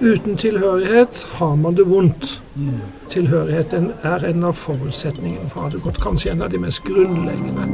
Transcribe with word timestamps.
Uten 0.00 0.36
tilhørighet 0.36 1.26
har 1.38 1.54
man 1.54 1.76
det 1.76 1.90
vondt. 1.90 2.42
Tilhørigheten 3.10 3.90
er 4.06 4.22
en 4.28 4.44
av 4.46 4.54
forutsetningene 4.54 5.48
for 5.50 5.58
å 5.58 5.64
ha 5.64 5.70
det 5.72 5.80
godt. 5.82 5.98
Kanskje 6.02 6.30
en 6.30 6.44
av 6.46 6.52
de 6.52 6.60
mest 6.62 6.84
grunnleggende. 6.86 7.64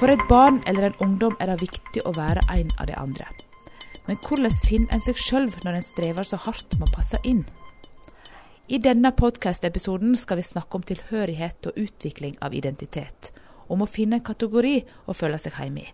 For 0.00 0.10
et 0.10 0.24
barn 0.28 0.58
eller 0.66 0.88
en 0.88 0.98
ungdom 1.06 1.36
er 1.38 1.52
det 1.52 1.60
viktig 1.62 2.02
å 2.02 2.14
være 2.16 2.42
en 2.50 2.72
av 2.80 2.88
de 2.90 2.96
andre. 2.98 3.28
Men 4.08 4.18
hvordan 4.26 4.56
finner 4.66 4.96
en 4.96 5.04
seg 5.04 5.20
sjøl 5.20 5.46
når 5.62 5.78
en 5.78 5.86
strever 5.86 6.26
så 6.26 6.40
hardt 6.42 6.74
med 6.80 6.88
å 6.88 6.94
passe 6.96 7.20
inn? 7.22 7.44
I 8.66 8.82
denne 8.82 9.12
podkast-episoden 9.14 10.16
skal 10.18 10.40
vi 10.40 10.46
snakke 10.46 10.78
om 10.78 10.82
tilhørighet 10.86 11.70
og 11.70 11.78
utvikling 11.78 12.34
av 12.42 12.54
identitet. 12.54 13.30
Om 13.70 13.84
å 13.84 13.90
finne 13.90 14.18
en 14.18 14.26
kategori 14.26 14.76
å 15.06 15.14
føle 15.16 15.38
seg 15.38 15.56
hjemme 15.58 15.86
i. 15.86 15.90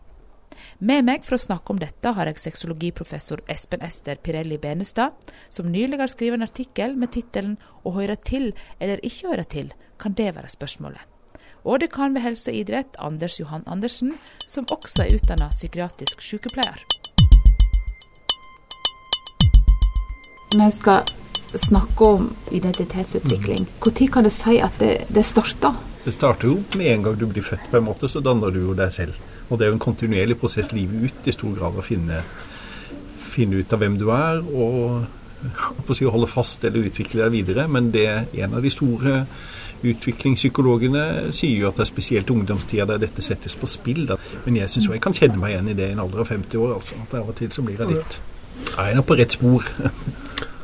Med 0.79 1.05
meg 1.05 1.25
for 1.25 1.37
å 1.37 1.41
snakke 1.41 1.73
om 1.73 1.81
dette 1.81 2.13
har 2.17 2.29
jeg 2.29 2.41
sexologiprofessor 2.41 3.43
Espen 3.53 3.85
Ester 3.85 4.17
Pirelli 4.21 4.59
Benestad, 4.61 5.13
som 5.53 5.69
nylig 5.73 6.01
har 6.01 6.13
skrevet 6.13 6.41
en 6.41 6.49
artikkel 6.49 6.97
med 6.97 7.13
tittelen 7.13 7.57
'Å 7.85 7.93
høre 7.93 8.17
til 8.17 8.53
eller 8.81 9.05
ikke 9.05 9.29
høre 9.29 9.45
til'. 9.45 9.73
Kan 9.99 10.13
det 10.13 10.35
være 10.35 10.49
spørsmålet? 10.49 11.01
Og 11.65 11.81
det 11.81 11.93
kan 11.93 12.15
ved 12.15 12.23
helse 12.23 12.51
og 12.51 12.57
idrett 12.57 12.97
Anders 12.99 13.41
Johan 13.41 13.65
Andersen, 13.67 14.13
som 14.49 14.67
også 14.71 15.03
er 15.03 15.17
utdanna 15.17 15.51
psykiatrisk 15.51 16.21
sykepleier. 16.21 16.85
Vi 20.53 20.71
skal 20.71 21.03
snakke 21.55 22.05
om 22.05 22.37
identitetsutvikling. 22.51 23.67
Når 23.85 24.13
kan 24.13 24.25
det 24.25 24.33
si 24.33 24.59
at 24.59 24.73
det, 24.79 25.07
det 25.15 25.25
starter? 25.25 25.75
Det 26.07 26.15
starter 26.15 26.47
jo 26.47 26.61
med 26.79 26.87
en 26.93 27.03
gang 27.03 27.17
du 27.19 27.27
blir 27.27 27.43
født, 27.43 27.67
på 27.71 27.81
en 27.81 27.89
måte, 27.89 28.09
så 28.09 28.23
danner 28.23 28.55
du 28.55 28.61
jo 28.63 28.77
deg 28.79 28.93
selv. 28.95 29.19
Og 29.51 29.59
det 29.59 29.67
er 29.67 29.73
jo 29.73 29.77
en 29.77 29.83
kontinuerlig 29.83 30.39
prosess 30.39 30.71
livet 30.75 31.09
ut 31.09 31.27
i 31.27 31.35
stor 31.35 31.55
grad 31.59 31.79
å 31.79 31.85
finne, 31.85 32.21
finne 33.27 33.59
ut 33.59 33.75
av 33.75 33.83
hvem 33.83 33.99
du 33.99 34.07
er, 34.15 34.39
og 34.47 35.07
på 35.83 35.93
å 35.93 35.97
si, 35.99 36.07
holde 36.07 36.31
fast 36.31 36.65
eller 36.65 36.87
utvikle 36.87 37.25
deg 37.25 37.35
videre. 37.35 37.67
Men 37.71 37.91
det 37.95 38.07
en 38.39 38.55
av 38.57 38.63
de 38.65 38.73
store 38.73 39.21
Utviklingspsykologene 39.85 41.33
sier 41.37 41.61
jo 41.61 41.67
at 41.69 41.77
det 41.77 41.85
er 41.85 41.91
spesielt 41.91 42.31
ungdomstida 42.33 42.87
der 42.89 43.03
dette 43.03 43.23
settes 43.23 43.59
på 43.61 43.69
spill. 43.69 44.07
Da. 44.09 44.17
Men 44.47 44.57
jeg 44.63 44.73
syns 44.73 44.89
jeg 44.89 45.03
kan 45.05 45.17
kjenne 45.17 45.37
meg 45.41 45.53
igjen 45.53 45.69
i 45.69 45.77
det 45.77 45.91
i 45.91 45.97
en 45.97 46.01
alder 46.07 46.23
av 46.25 46.31
50 46.33 46.63
år. 46.63 46.73
altså. 46.79 46.97
At 47.05 47.19
av 47.21 47.29
og 47.29 47.37
til 47.37 47.53
så 47.53 47.65
blir 47.67 47.83
jeg 47.83 47.93
litt 47.93 48.17
Jeg 48.71 48.87
er 48.87 48.97
nå 48.97 49.05
på 49.05 49.19
rett 49.21 49.37
spor. 49.37 49.69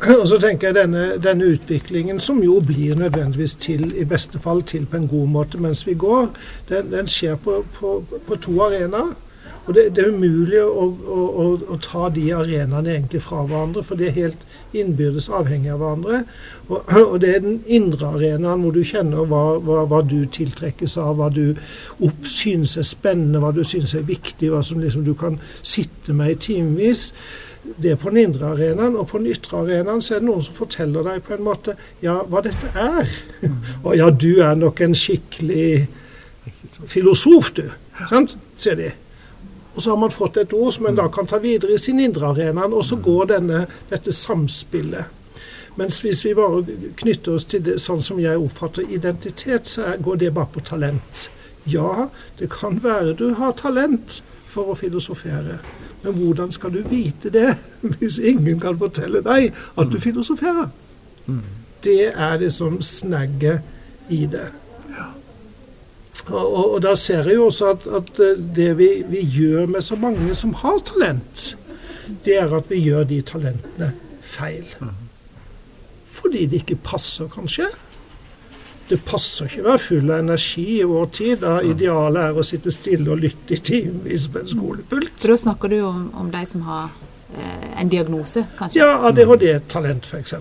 Og 0.21 0.29
så 0.29 0.39
tenker 0.43 0.69
jeg 0.69 0.75
denne, 0.75 1.03
denne, 1.23 1.53
utviklingen, 1.55 2.21
som 2.21 2.43
jo 2.43 2.61
blir 2.67 2.95
nødvendigvis 2.99 3.55
til, 3.55 3.93
i 4.01 4.05
beste 4.05 4.41
fall 4.43 4.63
til 4.67 4.87
på 4.87 4.99
en 4.99 5.09
god 5.09 5.29
måte 5.29 5.61
mens 5.63 5.87
vi 5.87 5.95
går, 5.95 6.27
den, 6.69 6.91
den 6.91 7.11
skjer 7.11 7.37
på, 7.37 7.61
på, 7.79 8.01
på 8.27 8.39
to 8.43 8.57
arenaer. 8.67 9.13
Og 9.67 9.75
det, 9.75 9.85
det, 9.95 10.03
er 10.03 10.11
umulig 10.11 10.59
å, 10.59 10.87
å, 10.91 11.19
å, 11.39 11.45
å, 11.71 11.77
ta 11.83 12.09
de 12.11 12.25
arenaene 12.35 12.97
egentlig 12.97 13.21
fra 13.23 13.45
hverandre, 13.47 13.85
for 13.87 13.99
de 13.99 14.09
er 14.09 14.17
helt 14.17 14.43
innbyrdes 14.75 15.29
avhengig 15.31 15.71
av 15.71 15.79
hverandre. 15.83 16.23
Og, 16.67 16.81
og, 16.99 17.15
det 17.23 17.31
er 17.31 17.45
den 17.45 17.61
indre 17.71 18.11
arenaen 18.17 18.65
hvor 18.65 18.75
du 18.75 18.83
kjenner 18.87 19.29
hva, 19.31 19.45
hva, 19.63 19.85
hva 19.87 20.01
du 20.03 20.25
tiltrekkes 20.35 20.97
av, 20.99 21.15
hva 21.21 21.29
du 21.31 21.55
opp, 22.03 22.27
synes 22.27 22.75
er 22.81 22.89
spennende, 22.89 23.39
hva 23.43 23.53
du 23.55 23.63
synes 23.63 23.95
er 23.95 24.09
viktig, 24.09 24.51
hva 24.51 24.65
som 24.67 24.83
liksom 24.83 25.07
du 25.07 25.15
kan 25.19 25.39
sitte 25.63 26.17
med 26.17 26.35
i 26.35 26.41
timevis. 26.49 27.13
Det 27.63 27.93
er 27.93 28.01
på 28.03 28.11
den 28.11 28.25
indre 28.25 28.51
arenaen. 28.57 28.99
Og 28.99 29.07
på 29.13 29.21
den 29.23 29.31
ytre 29.31 29.63
arenaen 29.63 30.03
så 30.03 30.17
er 30.17 30.25
det 30.25 30.27
noen 30.27 30.43
som 30.43 30.59
forteller 30.59 31.07
deg 31.07 31.23
på 31.23 31.37
en 31.37 31.47
måte 31.47 31.77
ja, 32.03 32.19
hva 32.27 32.43
dette 32.43 32.73
er. 32.75 33.15
og 33.85 33.95
ja, 33.95 34.11
du 34.11 34.33
er 34.43 34.59
nok 34.59 34.83
en 34.83 34.99
skikkelig 34.99 35.87
filosof, 36.91 37.55
du. 37.55 37.69
Sant? 38.11 38.35
sier 38.59 38.75
de. 38.79 38.91
Og 39.75 39.83
så 39.83 39.91
har 39.91 39.97
man 39.97 40.13
fått 40.13 40.37
et 40.37 40.53
ord 40.53 40.73
som 40.75 40.87
en 40.87 40.99
da 40.99 41.09
kan 41.09 41.27
ta 41.27 41.39
videre 41.41 41.75
i 41.75 41.81
sin 41.81 42.01
indre 42.01 42.29
arena, 42.35 42.67
og 42.69 42.85
så 42.85 42.97
går 42.97 43.31
denne, 43.33 43.67
dette 43.91 44.13
samspillet. 44.13 45.05
Mens 45.77 46.03
hvis 46.05 46.25
vi 46.25 46.35
bare 46.37 46.65
knytter 47.01 47.39
oss 47.39 47.47
til 47.49 47.63
det 47.65 47.79
sånn 47.81 48.03
som 48.05 48.21
jeg 48.21 48.37
oppfatter 48.37 48.91
identitet, 48.93 49.71
så 49.73 49.95
går 49.97 50.21
det 50.21 50.35
bare 50.37 50.53
på 50.53 50.61
talent. 50.69 51.29
Ja, 51.65 52.09
det 52.39 52.51
kan 52.53 52.83
være 52.85 53.15
du 53.17 53.31
har 53.39 53.57
talent 53.57 54.21
for 54.53 54.73
å 54.73 54.77
filosofere. 54.77 55.61
Men 56.03 56.19
hvordan 56.19 56.53
skal 56.53 56.75
du 56.75 56.83
vite 56.91 57.31
det 57.33 57.55
hvis 57.97 58.19
ingen 58.19 58.61
kan 58.61 58.79
fortelle 58.79 59.23
deg 59.25 59.53
at 59.79 59.93
du 59.93 60.01
filosoferer? 60.03 60.69
Det 61.83 62.11
er 62.13 62.37
det 62.39 62.53
som 62.53 62.81
snagger 62.83 63.63
i 64.13 64.27
det. 64.27 64.51
Og, 66.31 66.75
og, 66.75 66.77
da 66.83 66.95
ser 66.99 67.27
jeg 67.27 67.39
jo 67.39 67.49
også 67.49 67.71
at, 67.75 67.87
at 67.99 68.21
det 68.57 68.71
vi, 68.79 68.91
vi, 69.11 69.23
gjør 69.27 69.67
med 69.75 69.83
så 69.83 69.97
mange 69.99 70.35
som 70.39 70.55
har 70.61 70.79
talent, 70.87 71.57
det 72.25 72.37
er 72.39 72.53
at 72.55 72.69
vi 72.71 72.79
gjør 72.85 73.09
de 73.11 73.21
talentene 73.27 73.93
feil. 74.23 74.69
Fordi 76.13 76.47
de 76.47 76.61
ikke 76.63 76.79
passer, 76.85 77.27
kanskje. 77.33 77.67
Det 78.89 79.01
passer 79.07 79.49
ikke 79.49 79.63
å 79.63 79.69
være 79.71 79.83
full 79.83 80.11
av 80.11 80.23
energi 80.23 80.67
i 80.77 80.87
vår 80.87 81.11
tid, 81.17 81.37
da 81.43 81.57
idealet 81.65 82.29
er 82.29 82.39
å 82.39 82.47
sitte 82.47 82.75
stille 82.75 83.15
og 83.15 83.23
lytte 83.23 83.57
i 83.57 83.63
timevis 83.65 84.29
på 84.31 84.43
en 84.43 84.53
skolepult. 84.53 85.13
Så 85.19 85.33
da 85.33 85.39
snakker 85.47 85.73
du 85.73 85.79
om, 85.89 86.07
om 86.19 86.31
de 86.35 86.43
som 86.51 86.65
har 86.69 86.91
eh, 87.35 87.69
en 87.81 87.93
diagnose, 87.93 88.45
kanskje? 88.59 88.83
Ja, 88.83 88.99
ADHD-talent 89.09 90.07
f.eks 90.11 90.37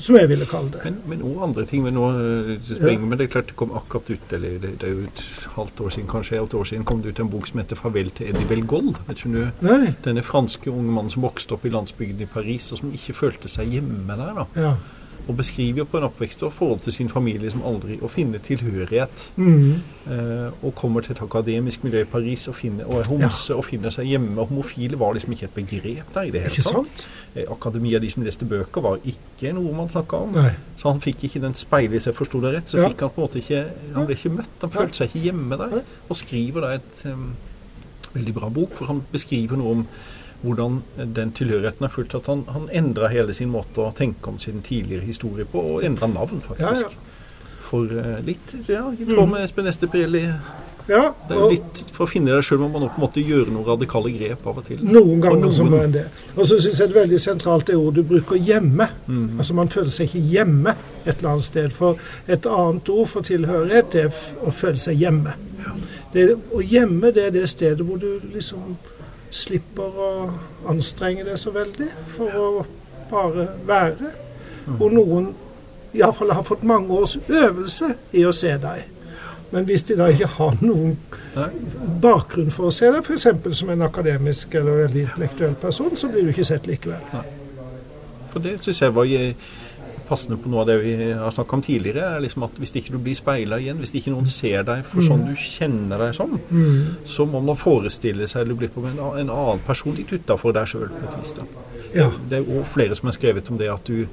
som 0.00 0.18
jeg 0.18 0.28
ville 0.30 0.46
kalle 0.50 0.72
det. 0.74 0.82
Men, 0.84 0.98
men 1.06 1.22
også 1.26 1.46
andre 1.48 1.66
ting. 1.70 1.84
Men, 1.86 1.96
nå, 1.98 2.08
eh, 2.10 2.50
springer, 2.64 3.04
ja. 3.04 3.10
men 3.10 3.18
det 3.18 3.26
er 3.26 3.32
klart 3.36 3.50
det 3.52 3.56
kom 3.60 3.74
akkurat 3.76 4.10
ut 4.10 4.34
eller 4.38 4.58
det, 4.62 4.72
det, 4.80 4.88
er 4.88 4.94
jo 4.94 5.06
et 5.06 5.22
halvt 5.56 5.80
år 5.86 5.94
siden, 5.96 6.10
kanskje 6.10 6.40
et 6.40 6.58
år 6.60 6.68
siden, 6.70 6.84
kom 6.88 7.02
det 7.04 7.14
ut 7.14 7.22
en 7.24 7.32
bok 7.32 7.48
som 7.50 7.60
heter 7.62 7.80
'Farvel 7.80 8.10
til 8.10 8.30
Eddie 8.30 8.48
Belgol'. 8.50 8.92
Vet 9.08 9.24
du, 9.24 9.48
Nei. 9.60 9.94
Denne 10.04 10.22
franske 10.22 10.70
unge 10.70 10.92
mannen 10.92 11.10
som 11.10 11.22
vokste 11.22 11.56
opp 11.56 11.64
i 11.64 11.72
landsbygden 11.72 12.22
i 12.22 12.30
Paris, 12.30 12.72
og 12.72 12.78
som 12.82 12.92
ikke 12.92 13.14
følte 13.14 13.48
seg 13.48 13.72
hjemme 13.72 14.16
der. 14.16 14.42
da. 14.42 14.46
Ja 14.56 14.76
og 15.28 15.36
beskriver 15.36 15.84
på 15.84 15.98
en 15.98 16.06
oppvekst 16.06 16.42
og 16.46 16.52
forhold 16.52 16.80
til 16.84 16.92
sin 16.92 17.08
familie 17.08 17.50
som 17.50 17.64
aldri 17.66 17.98
å 18.02 18.10
finne 18.12 18.38
tilhørighet. 18.42 19.24
Mm. 19.36 19.80
Eh, 20.06 20.64
og 20.64 20.74
kommer 20.78 21.02
til 21.02 21.16
et 21.16 21.22
akademisk 21.22 21.84
miljø 21.84 22.04
i 22.04 22.08
Paris 22.10 22.46
og, 22.48 22.54
finner, 22.54 22.86
og 22.86 23.00
er 23.00 23.10
homse 23.10 23.52
ja. 23.52 23.56
og 23.58 23.66
finner 23.66 23.94
seg 23.94 24.06
hjemme. 24.12 24.46
Homofile 24.50 24.98
var 25.00 25.16
liksom 25.16 25.34
ikke 25.34 25.48
et 25.48 25.56
begrep 25.56 26.12
der 26.14 26.28
i 26.28 26.34
det 26.34 26.44
hele 26.46 26.66
tatt. 26.68 27.06
Eh, 27.34 27.48
Akademia, 27.52 27.98
de 28.02 28.10
som 28.10 28.22
leste 28.26 28.48
bøker, 28.48 28.84
var 28.84 29.02
ikke 29.02 29.54
noe 29.56 29.74
man 29.76 29.90
snakka 29.92 30.22
om. 30.28 30.36
Nei. 30.38 30.52
Så 30.78 30.92
han 30.92 31.02
fikk 31.02 31.26
ikke 31.26 31.42
den 31.42 31.58
speilet, 31.58 31.96
hvis 31.96 32.10
jeg 32.10 32.18
forsto 32.18 32.40
det 32.44 32.54
rett. 32.54 32.70
Så 32.70 32.80
ja. 32.80 32.90
fikk 32.92 33.06
han 33.06 33.14
på 33.16 33.22
en 33.22 33.28
måte 33.28 33.42
ikke 33.42 33.64
Han 33.94 34.06
ble 34.06 34.18
ikke 34.18 34.34
møtt. 34.36 34.56
Han 34.62 34.74
følte 34.74 35.00
seg 35.00 35.10
ikke 35.10 35.26
hjemme 35.30 35.58
der. 35.60 35.80
Og 36.08 36.20
skriver 36.20 36.66
da 36.66 36.74
et 36.78 37.02
um, 37.10 37.32
veldig 38.14 38.36
bra 38.36 38.52
bok, 38.52 38.78
for 38.78 38.92
han 38.92 39.02
beskriver 39.12 39.58
noe 39.58 39.80
om 39.80 39.88
hvordan 40.42 40.82
den 41.16 41.32
tilhørigheten 41.36 41.86
har 41.86 41.92
fulgt 41.94 42.14
at 42.18 42.28
han, 42.30 42.44
han 42.52 42.68
endra 42.72 43.10
hele 43.12 43.34
sin 43.36 43.50
måte 43.52 43.82
å 43.84 43.92
tenke 43.96 44.30
om 44.30 44.38
sin 44.42 44.62
tidligere 44.66 45.06
historie 45.06 45.48
på, 45.48 45.62
og 45.74 45.84
endra 45.86 46.08
navn, 46.10 46.42
faktisk. 46.44 46.86
Ja, 46.86 46.90
ja. 46.90 47.12
For 47.66 47.90
uh, 47.90 48.18
litt 48.22 48.54
ja, 48.70 48.84
i 48.94 49.08
tråd 49.08 49.28
med 49.32 49.42
Espen 49.42 49.66
Esteprelli. 49.66 50.22
Ja, 50.86 51.14
det 51.26 51.34
er 51.34 51.40
jo 51.40 51.46
litt 51.50 51.80
for 51.90 52.04
å 52.04 52.10
finne 52.10 52.30
deg 52.30 52.44
sjøl 52.46 52.60
må 52.62 52.68
man 52.70 52.84
på 52.84 53.00
en 53.00 53.02
måte 53.02 53.22
gjøre 53.24 53.50
noen 53.50 53.66
radikale 53.66 54.12
grep 54.14 54.44
av 54.46 54.60
og 54.60 54.68
til. 54.68 54.84
Noen 54.86 55.22
ganger 55.24 55.50
så 55.54 55.66
må 55.66 55.80
en 55.82 55.96
det. 55.96 56.04
Og 56.36 56.46
så 56.46 56.60
syns 56.62 56.78
jeg 56.78 56.86
er 56.86 56.94
veldig 56.94 57.18
sentralt 57.22 57.72
er 57.72 57.80
ord 57.80 57.98
du 57.98 58.04
bruker 58.06 58.38
'hjemme'. 58.38 58.86
Mm. 59.06 59.38
Altså 59.38 59.54
Man 59.54 59.72
føler 59.72 59.90
seg 59.90 60.06
ikke 60.06 60.22
hjemme 60.30 60.76
et 61.04 61.16
eller 61.16 61.30
annet 61.32 61.44
sted. 61.44 61.74
For 61.74 61.98
et 62.28 62.46
annet 62.46 62.88
ord 62.88 63.08
for 63.10 63.26
tilhørighet 63.26 63.98
er 64.04 64.20
å 64.46 64.54
føle 64.54 64.78
seg 64.78 65.02
hjemme. 65.02 65.34
Det, 66.12 66.36
og 66.52 66.62
hjemme 66.62 67.10
det 67.10 67.26
er 67.26 67.34
det 67.34 67.48
stedet 67.50 67.82
hvor 67.82 67.98
du 67.98 68.20
liksom 68.32 68.76
slipper 69.30 70.00
å 70.02 70.10
anstrenge 70.70 71.24
deg 71.26 71.38
så 71.40 71.52
veldig 71.54 71.88
for 72.16 72.38
å 72.40 72.50
bare 73.10 73.48
være. 73.66 74.12
Hvor 74.66 74.90
noen 74.90 75.30
iallfall 75.96 76.34
har 76.34 76.46
fått 76.46 76.64
mange 76.66 76.92
års 76.94 77.16
øvelse 77.28 77.92
i 78.12 78.24
å 78.26 78.34
se 78.34 78.52
deg. 78.62 78.84
Men 79.52 79.64
hvis 79.68 79.84
de 79.86 79.96
da 79.98 80.08
ikke 80.10 80.28
har 80.36 80.56
noen 80.60 80.96
bakgrunn 82.02 82.50
for 82.50 82.68
å 82.68 82.74
se 82.74 82.90
deg, 82.90 83.06
f.eks. 83.06 83.28
som 83.58 83.70
en 83.70 83.86
akademisk 83.86 84.54
eller 84.58 84.82
veldig 84.86 85.04
intellektuell 85.06 85.54
person, 85.60 85.94
så 85.96 86.10
blir 86.10 86.26
du 86.26 86.32
ikke 86.34 86.44
sett 86.44 86.66
likevel. 86.66 87.22
For 88.32 88.42
det 88.42 88.58
syns 88.64 88.82
jeg 88.82 88.94
var 88.96 89.06
passende 90.08 90.38
på 90.40 90.50
noe 90.52 90.62
av 90.62 90.70
det 90.70 90.76
vi 90.82 90.94
har 91.18 91.34
snakka 91.34 91.58
om 91.58 91.64
tidligere, 91.64 92.06
er 92.16 92.24
liksom 92.24 92.46
at 92.46 92.56
hvis 92.62 92.74
ikke 92.78 92.94
du 92.94 92.98
blir 93.02 93.18
speila 93.18 93.58
igjen, 93.62 93.80
hvis 93.82 93.94
ikke 93.98 94.14
noen 94.14 94.28
ser 94.30 94.64
deg 94.68 94.84
for 94.86 95.04
sånn 95.04 95.24
mm. 95.24 95.28
du 95.28 95.42
kjenner 95.42 96.04
deg 96.06 96.16
som, 96.16 96.38
mm. 96.38 97.04
så 97.08 97.26
må 97.28 97.42
man 97.44 97.58
forestille 97.58 98.28
seg 98.30 98.46
eller 98.46 98.60
bli 98.62 98.70
på 98.72 98.84
en, 98.86 98.98
en 99.02 99.34
annen 99.34 99.62
person 99.66 99.96
litt 99.96 100.12
utafor 100.14 100.56
deg 100.56 100.70
sjøl 100.70 100.88
på 100.92 101.04
et 101.04 101.20
vis. 101.20 101.34
da. 101.38 101.46
Ja. 101.96 102.10
Det 102.30 102.40
er 102.40 102.48
jo 102.48 102.64
flere 102.72 102.98
som 102.98 103.10
har 103.10 103.16
skrevet 103.16 103.50
om 103.50 103.60
det 103.60 103.70
at 103.72 103.88
du 103.88 104.04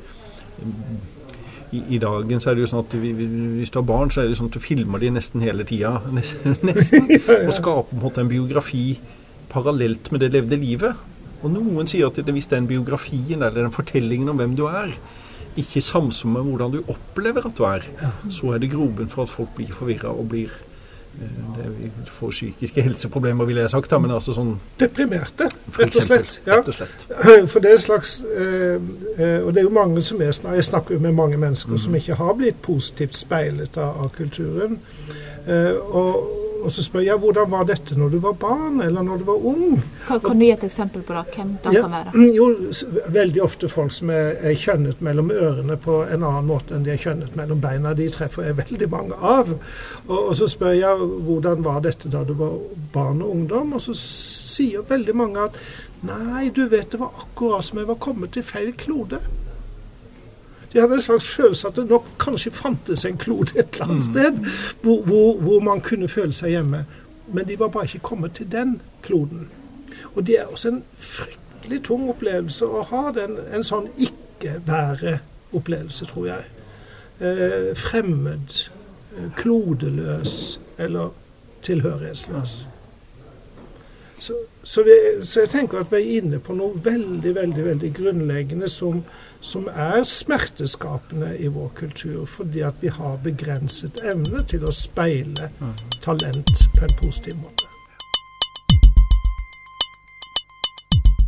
i, 1.73 1.81
i 1.95 1.99
dagen 2.01 2.41
så 2.41 2.51
er 2.51 2.57
det 2.57 2.63
jo 2.65 2.69
sånn 2.69 2.83
at 2.83 2.93
vi, 3.01 3.11
hvis 3.15 3.73
du 3.73 3.79
har 3.79 3.87
barn, 3.87 4.11
så 4.13 4.21
er 4.21 4.29
det 4.29 4.37
sånn 4.37 4.51
at 4.51 4.57
du 4.57 4.61
filmer 4.63 5.01
de 5.01 5.09
nesten 5.15 5.41
hele 5.43 5.65
tida. 5.67 5.95
Nesten. 6.17 7.09
Og 7.47 7.53
skaper 7.55 7.89
på 7.89 7.97
en 7.97 8.03
måte 8.03 8.23
en 8.23 8.29
biografi 8.31 8.85
parallelt 9.53 10.11
med 10.13 10.23
det 10.23 10.31
levde 10.35 10.59
livet. 10.59 11.09
Og 11.43 11.51
noen 11.51 11.89
sier 11.89 12.07
at 12.07 12.29
hvis 12.29 12.51
den 12.51 12.69
biografien 12.69 13.41
eller 13.41 13.65
den 13.65 13.73
fortellingen 13.75 14.31
om 14.31 14.39
hvem 14.39 14.55
du 14.57 14.67
er, 14.69 14.93
ikke 15.57 15.81
samsvarer 15.81 16.33
med 16.33 16.49
hvordan 16.49 16.75
du 16.75 16.83
opplever 16.87 17.47
at 17.47 17.57
du 17.57 17.63
er, 17.67 17.87
så 18.29 18.53
er 18.53 18.61
det 18.63 18.71
grobunn 18.71 19.09
for 19.09 19.23
at 19.23 19.33
folk 19.33 19.55
blir 19.57 19.73
forvirra 19.73 20.13
og 20.13 20.29
blir 20.29 20.53
det 21.19 21.91
får 22.05 22.31
psykiske 22.31 22.81
helseproblemer, 22.81 23.45
ville 23.45 23.61
jeg 23.61 23.69
sagt. 23.69 23.89
Da, 23.91 23.99
men 24.01 24.11
altså 24.11 24.33
sånn 24.33 24.55
Deprimerte, 24.79 25.45
rett 25.77 25.97
og 25.99 26.05
slett. 26.07 26.39
Ja. 26.47 26.57
Rett 26.57 26.71
og 26.71 26.77
slett. 26.77 27.03
For 27.51 27.61
det 27.61 27.69
er 27.69 27.77
en 27.77 27.83
slags 27.83 28.13
eh, 28.23 29.43
Og 29.43 29.51
det 29.53 29.61
er 29.61 29.67
jo 29.67 29.73
mange 29.73 30.01
som 30.01 30.21
er 30.21 30.33
Jeg 30.33 30.65
snakker 30.65 30.97
jo 30.97 31.03
med 31.03 31.13
mange 31.13 31.37
mennesker 31.37 31.77
mm. 31.77 31.83
som 31.85 31.97
ikke 31.99 32.17
har 32.17 32.33
blitt 32.39 32.61
positivt 32.65 33.17
speilet 33.17 33.77
av, 33.77 34.01
av 34.05 34.09
kulturen. 34.17 34.79
Eh, 35.45 35.77
og 35.93 36.42
og 36.63 36.71
så 36.71 36.83
spør 36.85 37.03
jeg 37.03 37.19
hvordan 37.19 37.49
var 37.51 37.65
dette 37.67 37.97
når 37.99 38.13
du 38.13 38.17
var 38.23 38.35
barn, 38.39 38.79
eller 38.81 39.03
når 39.05 39.21
du 39.21 39.25
var 39.27 39.45
ung? 39.51 39.81
Kan, 40.07 40.21
kan 40.23 40.39
du 40.39 40.45
gi 40.45 40.51
et 40.55 40.63
eksempel 40.63 41.03
på 41.05 41.15
det? 41.17 41.23
Hvem 41.35 41.51
det 41.63 41.73
ja, 41.75 41.83
kan 41.83 41.95
være? 41.97 42.13
Mm, 42.15 42.29
jo, 42.37 42.47
veldig 43.17 43.43
ofte 43.43 43.69
folk 43.71 43.93
som 43.95 44.11
er, 44.13 44.33
er, 44.39 44.55
kjønnet 44.59 45.03
mellom 45.03 45.31
ørene 45.33 45.77
på 45.83 45.99
en 46.05 46.23
annen 46.23 46.47
måte 46.47 46.75
enn 46.75 46.87
de 46.87 46.93
er 46.95 47.01
kjønnet 47.03 47.35
mellom 47.39 47.61
beina. 47.63 47.93
De 47.97 48.07
treffer 48.13 48.47
jeg 48.47 48.59
veldig 48.61 48.89
mange 48.93 49.19
av. 49.19 49.53
Og, 50.07 50.17
og, 50.17 50.33
så 50.39 50.49
spør 50.51 50.75
jeg 50.77 51.09
hvordan 51.27 51.63
var 51.67 51.83
dette 51.85 52.11
da 52.13 52.23
du 52.27 52.35
var 52.39 52.57
barn 52.95 53.23
og 53.25 53.35
ungdom, 53.35 53.75
og 53.77 53.83
så 53.83 53.95
sier 53.97 54.87
veldig 54.87 55.17
mange 55.19 55.49
at 55.49 55.59
nei, 56.07 56.49
du 56.53 56.65
vet 56.71 56.91
det 56.91 56.99
var 57.01 57.15
akkurat 57.23 57.65
som 57.65 57.79
jeg 57.79 57.89
var 57.91 57.99
kommet 58.03 58.35
til 58.35 58.45
feil 58.45 58.73
klode. 58.79 59.19
De 60.73 60.79
hadde 60.79 60.93
en 60.93 61.01
slags 61.01 61.27
følelse 61.27 61.67
at 61.67 61.75
det 61.75 61.89
nok 61.89 62.05
kanskje 62.19 62.51
fantes 62.51 63.05
en 63.05 63.17
klode 63.17 63.59
et 63.59 63.65
eller 63.73 63.83
annet 63.83 63.95
mm. 63.95 64.01
sted 64.13 64.31
hvor, 64.81 65.03
hvor, 65.03 65.39
hvor, 65.39 65.59
man 65.59 65.81
kunne 65.81 66.07
føle 66.07 66.33
seg 66.33 66.49
hjemme. 66.49 66.85
Men 67.33 67.47
de 67.47 67.59
var 67.59 67.67
bare 67.67 67.83
ikke 67.83 67.99
kommet 67.99 68.33
til 68.33 68.51
den 68.51 68.81
kloden. 69.01 69.49
Og 70.15 70.27
det 70.27 70.39
er 70.39 70.45
også 70.45 70.69
en 70.69 70.83
fryktelig 70.97 71.83
tung 71.83 72.09
opplevelse 72.09 72.65
å 72.65 72.83
ha 72.89 73.11
den, 73.15 73.37
en 73.53 73.63
sånn 73.63 73.87
ikke-være-opplevelse, 73.97 76.05
tror 76.09 76.25
jeg. 76.27 76.43
Eh, 77.21 77.77
fremmed, 77.77 78.69
eh, 79.17 79.29
klodeløs 79.37 80.59
eller 80.77 81.09
tilhørighetsløs. 81.61 82.65
Så, 84.23 84.37
så, 84.63 84.83
vi, 84.87 84.93
så, 85.27 85.41
jeg 85.43 85.49
tenker 85.51 85.81
at 85.83 85.89
vi 85.91 85.99
er 85.99 86.21
inne 86.21 86.37
på 86.39 86.55
noe 86.55 86.79
veldig, 86.79 87.33
veldig, 87.35 87.63
veldig 87.65 87.89
grunnleggende 87.97 88.69
som 88.71 89.01
som 89.43 89.67
er 89.67 90.03
smerteskapende 90.03 91.37
i 91.37 91.47
vår 91.47 91.69
kultur, 91.75 92.25
fordi 92.25 92.61
at 92.63 92.73
vi 92.79 92.87
har 92.87 93.17
begrenset 93.23 93.99
evne 94.03 94.43
til 94.47 94.63
å 94.63 94.71
speile 94.71 95.49
talent 96.03 96.63
på 96.77 96.85
en 96.87 96.95
positiv 97.01 97.35
måte. 97.41 97.67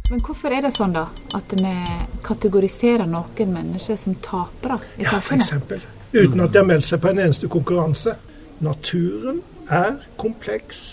Men 0.09 0.21
hvorfor 0.24 0.53
er 0.53 0.63
det 0.63 0.71
sånn 0.77 0.95
da, 0.95 1.09
at 1.36 1.56
vi 1.59 1.75
kategoriserer 2.24 3.09
noen 3.09 3.53
mennesker 3.57 4.00
som 4.00 4.15
tapere 4.24 4.80
i 4.95 5.03
ja, 5.03 5.18
samfunnet? 5.18 5.51
Ja, 5.51 5.59
f.eks. 5.59 5.88
Uten 6.15 6.45
at 6.45 6.53
de 6.53 6.62
har 6.62 6.69
meldt 6.69 6.88
seg 6.88 7.01
på 7.03 7.12
en 7.12 7.24
eneste 7.25 7.50
konkurranse. 7.51 8.15
Naturen 8.63 9.42
er 9.68 9.97
kompleks. 10.21 10.86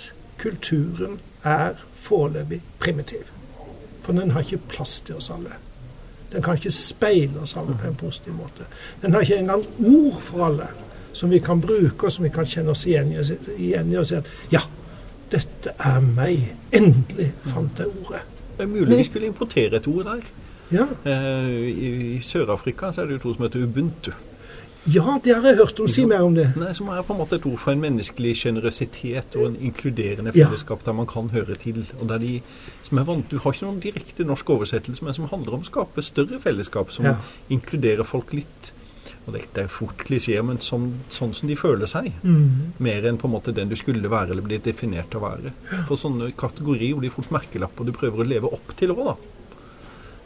Kulturen 0.43 1.20
er 1.44 1.75
foreløpig 1.94 2.61
primitiv. 2.79 3.29
For 4.03 4.12
den 4.12 4.31
har 4.31 4.41
ikke 4.41 4.62
plass 4.69 5.00
til 5.00 5.19
oss 5.19 5.31
alle. 5.31 5.59
Den 6.33 6.43
kan 6.43 6.56
ikke 6.56 6.71
speile 6.71 7.43
oss 7.43 7.56
alle 7.56 7.77
på 7.81 7.89
en 7.89 7.99
positiv 7.99 8.35
måte. 8.35 8.67
Den 9.03 9.12
har 9.12 9.21
ikke 9.21 9.39
engang 9.39 9.67
ord 9.79 10.21
for 10.21 10.47
alle 10.47 10.69
som 11.12 11.31
vi 11.31 11.39
kan 11.44 11.61
bruke, 11.61 12.06
og 12.06 12.12
som 12.12 12.25
vi 12.25 12.31
kan 12.33 12.47
kjenne 12.49 12.73
oss 12.73 12.87
igjen 12.89 13.12
i, 13.12 13.97
og 14.00 14.06
si 14.09 14.17
at 14.17 14.29
ja, 14.53 14.62
dette 15.33 15.75
er 15.79 16.00
meg. 16.05 16.47
Endelig 16.73 17.33
fant 17.53 17.83
jeg 17.83 17.93
ordet. 18.03 18.23
Det 18.56 18.65
er 18.65 18.71
mulig 18.71 18.97
vi 18.97 19.09
skulle 19.09 19.29
importere 19.29 19.77
et 19.77 19.88
ord 19.88 20.09
der. 20.09 20.23
Ja. 20.73 20.87
Eh, 21.05 21.50
I, 21.69 21.88
i 22.17 22.21
Sør-Afrika 22.25 22.93
er 22.97 23.09
det 23.09 23.19
jo 23.19 23.25
to 23.27 23.35
som 23.35 23.45
heter 23.45 23.65
ubuntu. 23.67 24.12
Ja, 24.90 25.19
det 25.23 25.37
har 25.37 25.44
jeg 25.46 25.56
hørt 25.61 25.81
om. 25.81 25.88
Si 25.88 26.05
mer 26.08 26.25
om 26.26 26.34
det. 26.34 26.49
Nei, 26.58 26.73
Som 26.75 26.88
er 26.90 27.05
på 27.06 27.14
en 27.14 27.20
måte 27.20 27.38
et 27.38 27.46
ord 27.46 27.58
for 27.62 27.73
en 27.73 27.82
menneskelig 27.82 28.34
sjenerøsitet 28.40 29.37
og 29.38 29.46
en 29.52 29.56
inkluderende 29.69 30.34
fellesskap 30.34 30.82
ja. 30.82 30.90
der 30.90 30.96
man 30.99 31.06
kan 31.06 31.31
høre 31.31 31.55
til. 31.55 31.84
og 32.00 32.08
der 32.08 32.19
de 32.19 32.40
som 32.82 32.99
er 32.99 33.05
vant, 33.05 33.31
Du 33.31 33.38
har 33.38 33.52
ikke 33.52 33.67
noen 33.67 33.81
direkte 33.81 34.25
norsk 34.25 34.50
oversettelse, 34.50 35.05
men 35.05 35.14
som 35.14 35.29
handler 35.31 35.55
om 35.55 35.62
å 35.62 35.70
skape 35.70 36.02
større 36.02 36.40
fellesskap 36.40 36.90
som 36.90 37.06
ja. 37.06 37.17
inkluderer 37.49 38.05
folk 38.05 38.32
litt. 38.32 38.73
Og 39.26 39.32
Det, 39.32 39.44
det 39.55 39.62
er 39.62 39.69
fort 39.70 40.02
klisjeer, 40.02 40.43
men 40.43 40.58
sånn, 40.58 40.88
sånn, 41.08 41.32
som 41.32 41.49
de 41.49 41.55
føler 41.55 41.87
seg. 41.87 42.11
Mm. 42.26 42.75
Mer 42.82 43.06
enn 43.06 43.20
på 43.23 43.28
en 43.31 43.37
måte 43.37 43.55
den 43.55 43.70
du 43.70 43.76
skulle 43.78 44.11
være 44.11 44.35
eller 44.35 44.43
bli 44.43 44.58
definert 44.58 45.12
til 45.12 45.23
å 45.23 45.28
være. 45.28 45.55
For 45.87 45.94
sånne 46.00 46.32
kategorier 46.35 46.99
blir 46.99 47.14
fort 47.14 47.31
merkelapper 47.31 47.87
du 47.87 47.94
prøver 47.94 48.25
å 48.25 48.26
leve 48.26 48.50
opp 48.50 48.75
til 48.76 48.90
òg, 48.96 49.05
da. 49.12 49.17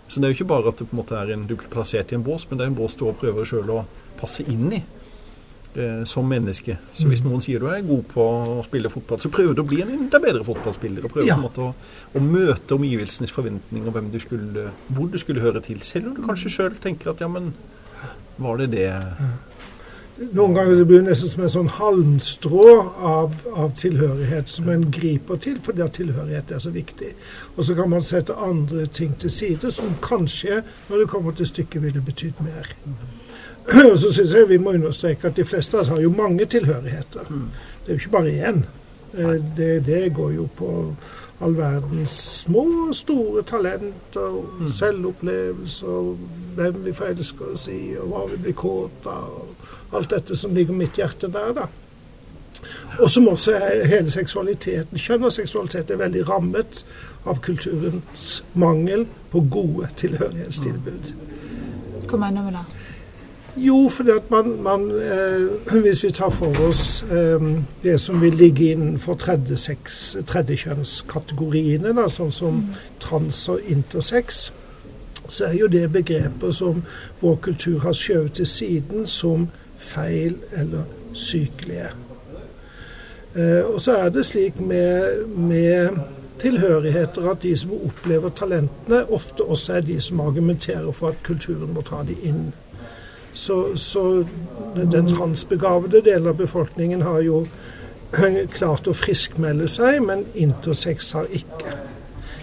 Så 0.08 0.20
det 0.20 0.26
er 0.26 0.32
jo 0.32 0.38
ikke 0.38 0.53
bare 0.53 0.70
at 0.70 0.79
det 0.79 0.87
på 0.88 0.94
en 0.94 1.00
måte 1.03 1.17
er 1.19 1.32
en, 1.35 1.47
du 1.49 1.56
blir 1.56 1.70
plassert 1.73 2.12
i 2.12 2.19
en 2.19 2.26
bås, 2.26 2.47
men 2.49 2.58
det 2.58 2.67
er 2.67 2.73
en 2.73 2.79
bås 2.79 2.94
du 2.94 3.08
også 3.08 3.20
prøver 3.25 3.49
sjøl 3.49 3.73
å 3.75 3.81
passe 4.20 4.44
inn 4.47 4.69
i 4.76 4.79
eh, 4.79 6.05
som 6.08 6.29
menneske. 6.31 6.79
Så 6.94 7.08
hvis 7.11 7.25
mm. 7.25 7.31
noen 7.31 7.43
sier 7.44 7.62
du 7.62 7.67
er 7.73 7.82
god 7.87 8.05
på 8.12 8.26
å 8.56 8.61
spille 8.67 8.93
fotball, 8.93 9.20
så 9.23 9.32
prøver 9.35 9.56
du 9.56 9.64
å 9.64 9.69
bli 9.69 9.81
en 9.82 9.94
enda 9.97 10.20
bedre 10.23 10.47
fotballspiller. 10.47 11.06
Og 11.06 11.17
prøver 11.17 11.31
ja. 11.32 11.38
på 11.38 11.43
en 11.43 11.49
måte 11.49 11.67
å, 11.67 11.73
å 12.14 12.23
møte 12.23 12.79
omgivelsenes 12.79 13.35
forventninger 13.35 14.00
om 14.03 14.12
du 14.14 14.20
skulle, 14.23 14.70
hvor 14.88 15.11
du 15.11 15.19
skulle 15.23 15.44
høre 15.44 15.64
til. 15.67 15.82
Selv 15.87 16.12
om 16.12 16.19
du 16.19 16.23
kanskje 16.26 16.55
sjøl 16.55 16.79
tenker 16.82 17.12
at 17.12 17.25
ja, 17.25 17.31
men 17.32 17.55
var 18.37 18.61
det 18.61 18.70
det 18.76 18.88
noen 20.17 20.55
ganger 20.55 20.75
det 20.75 20.87
blir 20.89 21.03
det 21.03 21.11
nesten 21.11 21.29
som 21.29 21.43
en 21.45 21.53
sånn 21.53 21.73
halmstrå 21.77 22.71
av, 23.05 23.35
av, 23.53 23.73
tilhørighet 23.77 24.49
som 24.49 24.71
en 24.73 24.87
griper 24.93 25.41
til, 25.45 25.59
fordi 25.63 25.85
at 25.85 25.97
tilhørighet 25.99 26.55
er 26.57 26.63
så 26.63 26.73
viktig. 26.73 27.11
Og 27.57 27.67
så 27.69 27.77
kan 27.77 27.91
man 27.93 28.05
sette 28.05 28.37
andre 28.41 28.87
ting 28.87 29.13
til 29.21 29.33
side 29.33 29.73
som 29.77 29.99
kanskje, 30.03 30.63
når 30.89 31.03
det 31.03 31.11
kommer 31.13 31.37
til 31.37 31.51
stykket, 31.51 31.83
ville 31.83 32.05
betydd 32.05 32.41
mer. 32.47 32.73
Og 33.91 33.99
så 33.99 34.13
syns 34.15 34.33
jeg 34.33 34.49
vi 34.49 34.63
må 34.63 34.77
understreke 34.79 35.29
at 35.29 35.37
de 35.37 35.45
fleste 35.45 35.77
av 35.77 35.85
oss 35.85 35.93
har 35.93 36.01
jo 36.01 36.15
mange 36.15 36.47
tilhørigheter. 36.47 37.29
Mm. 37.29 37.47
Det 37.83 37.93
er 37.93 37.97
jo 37.97 38.05
ikke 38.05 38.17
bare 38.17 38.35
én. 38.51 38.65
Eh, 39.12 39.37
det, 39.57 39.71
det 39.87 40.03
går 40.15 40.33
jo 40.37 40.49
på 40.57 40.73
all 41.45 41.57
verdens 41.57 42.15
små 42.41 42.65
og 42.89 42.95
store 42.97 43.43
talenter, 43.43 44.39
mm. 44.61 44.69
selvopplevelser, 44.73 46.15
hvem 46.57 46.85
vi 46.85 46.93
forelsker 46.97 47.53
oss 47.53 47.67
i, 47.69 47.81
og 48.01 48.09
hva 48.12 48.23
vi 48.31 48.39
blir 48.47 48.57
kåt 48.57 49.11
av. 49.11 49.56
Alt 49.94 50.11
dette 50.11 50.37
som 50.37 50.55
ligger 50.55 50.75
mitt 50.75 50.99
hjerte 50.99 51.31
der, 51.33 51.53
da. 51.55 51.67
Og 52.99 53.11
som 53.11 53.29
også 53.29 53.53
er 53.53 53.87
hele 53.87 54.11
seksualiteten. 54.11 54.99
Kjønn 54.99 55.25
og 55.29 55.33
seksualitet 55.33 55.91
er 55.91 56.00
veldig 56.00 56.29
rammet 56.29 56.85
av 57.27 57.41
kulturens 57.44 58.44
mangel 58.55 59.06
på 59.31 59.44
gode 59.50 59.88
tilhørighetstilbud. 60.00 61.12
Hva 62.06 62.17
mener 62.23 62.43
du 62.47 62.50
da? 62.56 62.65
Jo, 63.56 63.88
fordi 63.88 64.11
at 64.11 64.31
man, 64.31 64.62
man 64.62 64.91
eh, 64.91 65.81
Hvis 65.81 66.05
vi 66.05 66.11
tar 66.11 66.31
for 66.31 66.61
oss 66.69 67.03
eh, 67.03 67.41
det 67.83 68.00
som 68.00 68.21
vil 68.21 68.35
ligge 68.35 68.73
innenfor 68.73 69.15
tredjekjønnskategoriene, 69.15 71.93
tredje 71.93 72.11
sånn 72.19 72.33
som 72.33 72.55
mm. 72.55 72.75
trans 73.00 73.49
og 73.49 73.61
intersex, 73.64 74.52
så 75.28 75.45
er 75.49 75.52
jo 75.57 75.66
det 75.73 75.93
begreper 75.93 76.50
som 76.52 76.83
vår 77.21 77.37
kultur 77.43 77.78
har 77.81 77.93
skjøvet 77.97 78.33
til 78.33 78.47
siden 78.47 79.07
som 79.07 79.49
feil 79.87 80.37
eller 80.52 80.85
sykelige. 81.16 81.90
Eh, 83.37 83.62
og 83.64 83.81
så 83.81 83.97
er 83.97 84.12
det 84.12 84.25
slik 84.26 84.61
med, 84.61 85.25
med 85.26 85.99
tilhørigheter 86.40 87.31
at 87.31 87.43
de 87.43 87.57
som 87.57 87.73
opplever 87.76 88.33
talentene, 88.37 89.05
ofte 89.12 89.45
også 89.45 89.78
er 89.78 89.81
de 89.81 90.00
som 90.00 90.21
argumenterer 90.21 90.93
for 90.93 91.14
at 91.14 91.23
kulturen 91.25 91.75
må 91.75 91.85
ta 91.85 92.02
de 92.07 92.16
inn. 92.23 92.52
Så, 93.33 93.76
så 93.76 94.25
den 94.76 95.09
transbegavede 95.09 96.00
delen 96.05 96.31
av 96.33 96.38
befolkningen 96.40 97.02
har 97.05 97.21
jo 97.25 97.43
klart 98.59 98.88
å 98.88 98.97
friskmelde 98.97 99.69
seg, 99.69 100.00
men 100.05 100.25
intersex 100.35 101.12
har 101.16 101.28
ikke. 101.33 101.76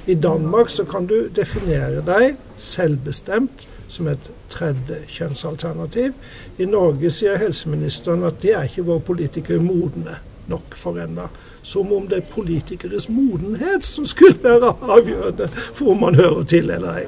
I 0.05 0.15
Danmark 0.19 0.69
så 0.69 0.85
kan 0.85 1.07
du 1.07 1.29
definere 1.33 2.03
deg 2.05 2.35
selvbestemt 2.59 3.65
som 3.93 4.09
et 4.09 4.29
tredje 4.49 4.99
kjønnsalternativ. 5.13 6.13
I 6.57 6.67
Norge 6.69 7.11
sier 7.13 7.37
helseministeren 7.41 8.25
at 8.27 8.41
det 8.41 8.55
er 8.57 8.69
ikke 8.69 8.87
våre 8.89 9.05
politikere 9.05 9.61
modne 9.63 10.17
nok 10.51 10.75
for 10.77 10.99
ennå. 10.99 11.29
Som 11.63 11.93
om 11.95 12.07
det 12.11 12.17
er 12.17 12.31
politikeres 12.33 13.07
modenhet 13.09 13.85
som 13.87 14.05
skulle 14.09 14.35
være 14.43 14.73
avgjørende 14.81 15.47
for 15.53 15.93
om 15.93 16.01
man 16.03 16.19
hører 16.19 16.43
til 16.43 16.73
eller 16.73 17.03
ei. 17.03 17.05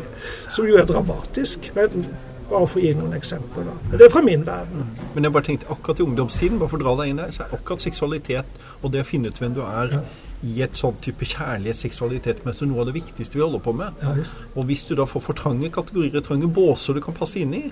Som 0.56 0.70
jo 0.70 0.77
er 0.80 0.88
dramatisk. 0.88 1.72
Men 1.75 2.06
bare 2.50 2.68
for 2.70 2.80
å 2.80 2.84
gi 2.86 2.94
noen 2.96 3.18
eksempler. 3.18 3.65
da. 3.68 3.98
Det 3.98 4.06
er 4.06 4.13
fra 4.13 4.22
min 4.24 4.46
verden. 4.48 4.86
Men 5.15 5.27
jeg 5.27 5.34
bare 5.34 5.48
tenkte 5.50 5.72
akkurat 5.74 6.00
i 6.00 6.06
ungdomstiden, 6.06 6.60
bare 6.62 6.72
for 6.72 6.80
å 6.80 6.86
dra 6.86 6.96
deg 7.01 7.12
inn 7.12 7.20
der, 7.24 7.34
så 7.36 7.44
er 7.44 7.58
akkurat 7.58 7.84
seksualitet 7.84 8.62
og 8.82 8.94
det 8.94 9.01
å 9.04 9.10
finne 9.10 9.34
ut 9.34 9.42
hvem 9.42 9.58
du 9.58 9.63
er, 9.65 9.98
i 10.46 10.62
et 10.66 10.78
sånn 10.78 10.98
type 11.04 11.25
kjærlighet, 11.28 11.80
seksualitet, 11.80 12.44
som 12.56 12.70
noe 12.70 12.84
av 12.84 12.90
det 12.90 12.96
viktigste 13.00 13.40
vi 13.40 13.44
holder 13.44 13.64
på 13.66 13.74
med. 13.78 14.02
Ja, 14.04 14.14
og 14.54 14.68
hvis 14.70 14.86
du 14.90 14.94
da 14.98 15.08
får 15.10 15.24
for 15.25 15.38
trange 15.38 15.72
kategorier, 15.74 16.24
trange 16.25 16.50
båser 16.52 16.98
du 16.98 17.02
kan 17.04 17.18
passe 17.18 17.40
inn 17.42 17.56
i, 17.58 17.64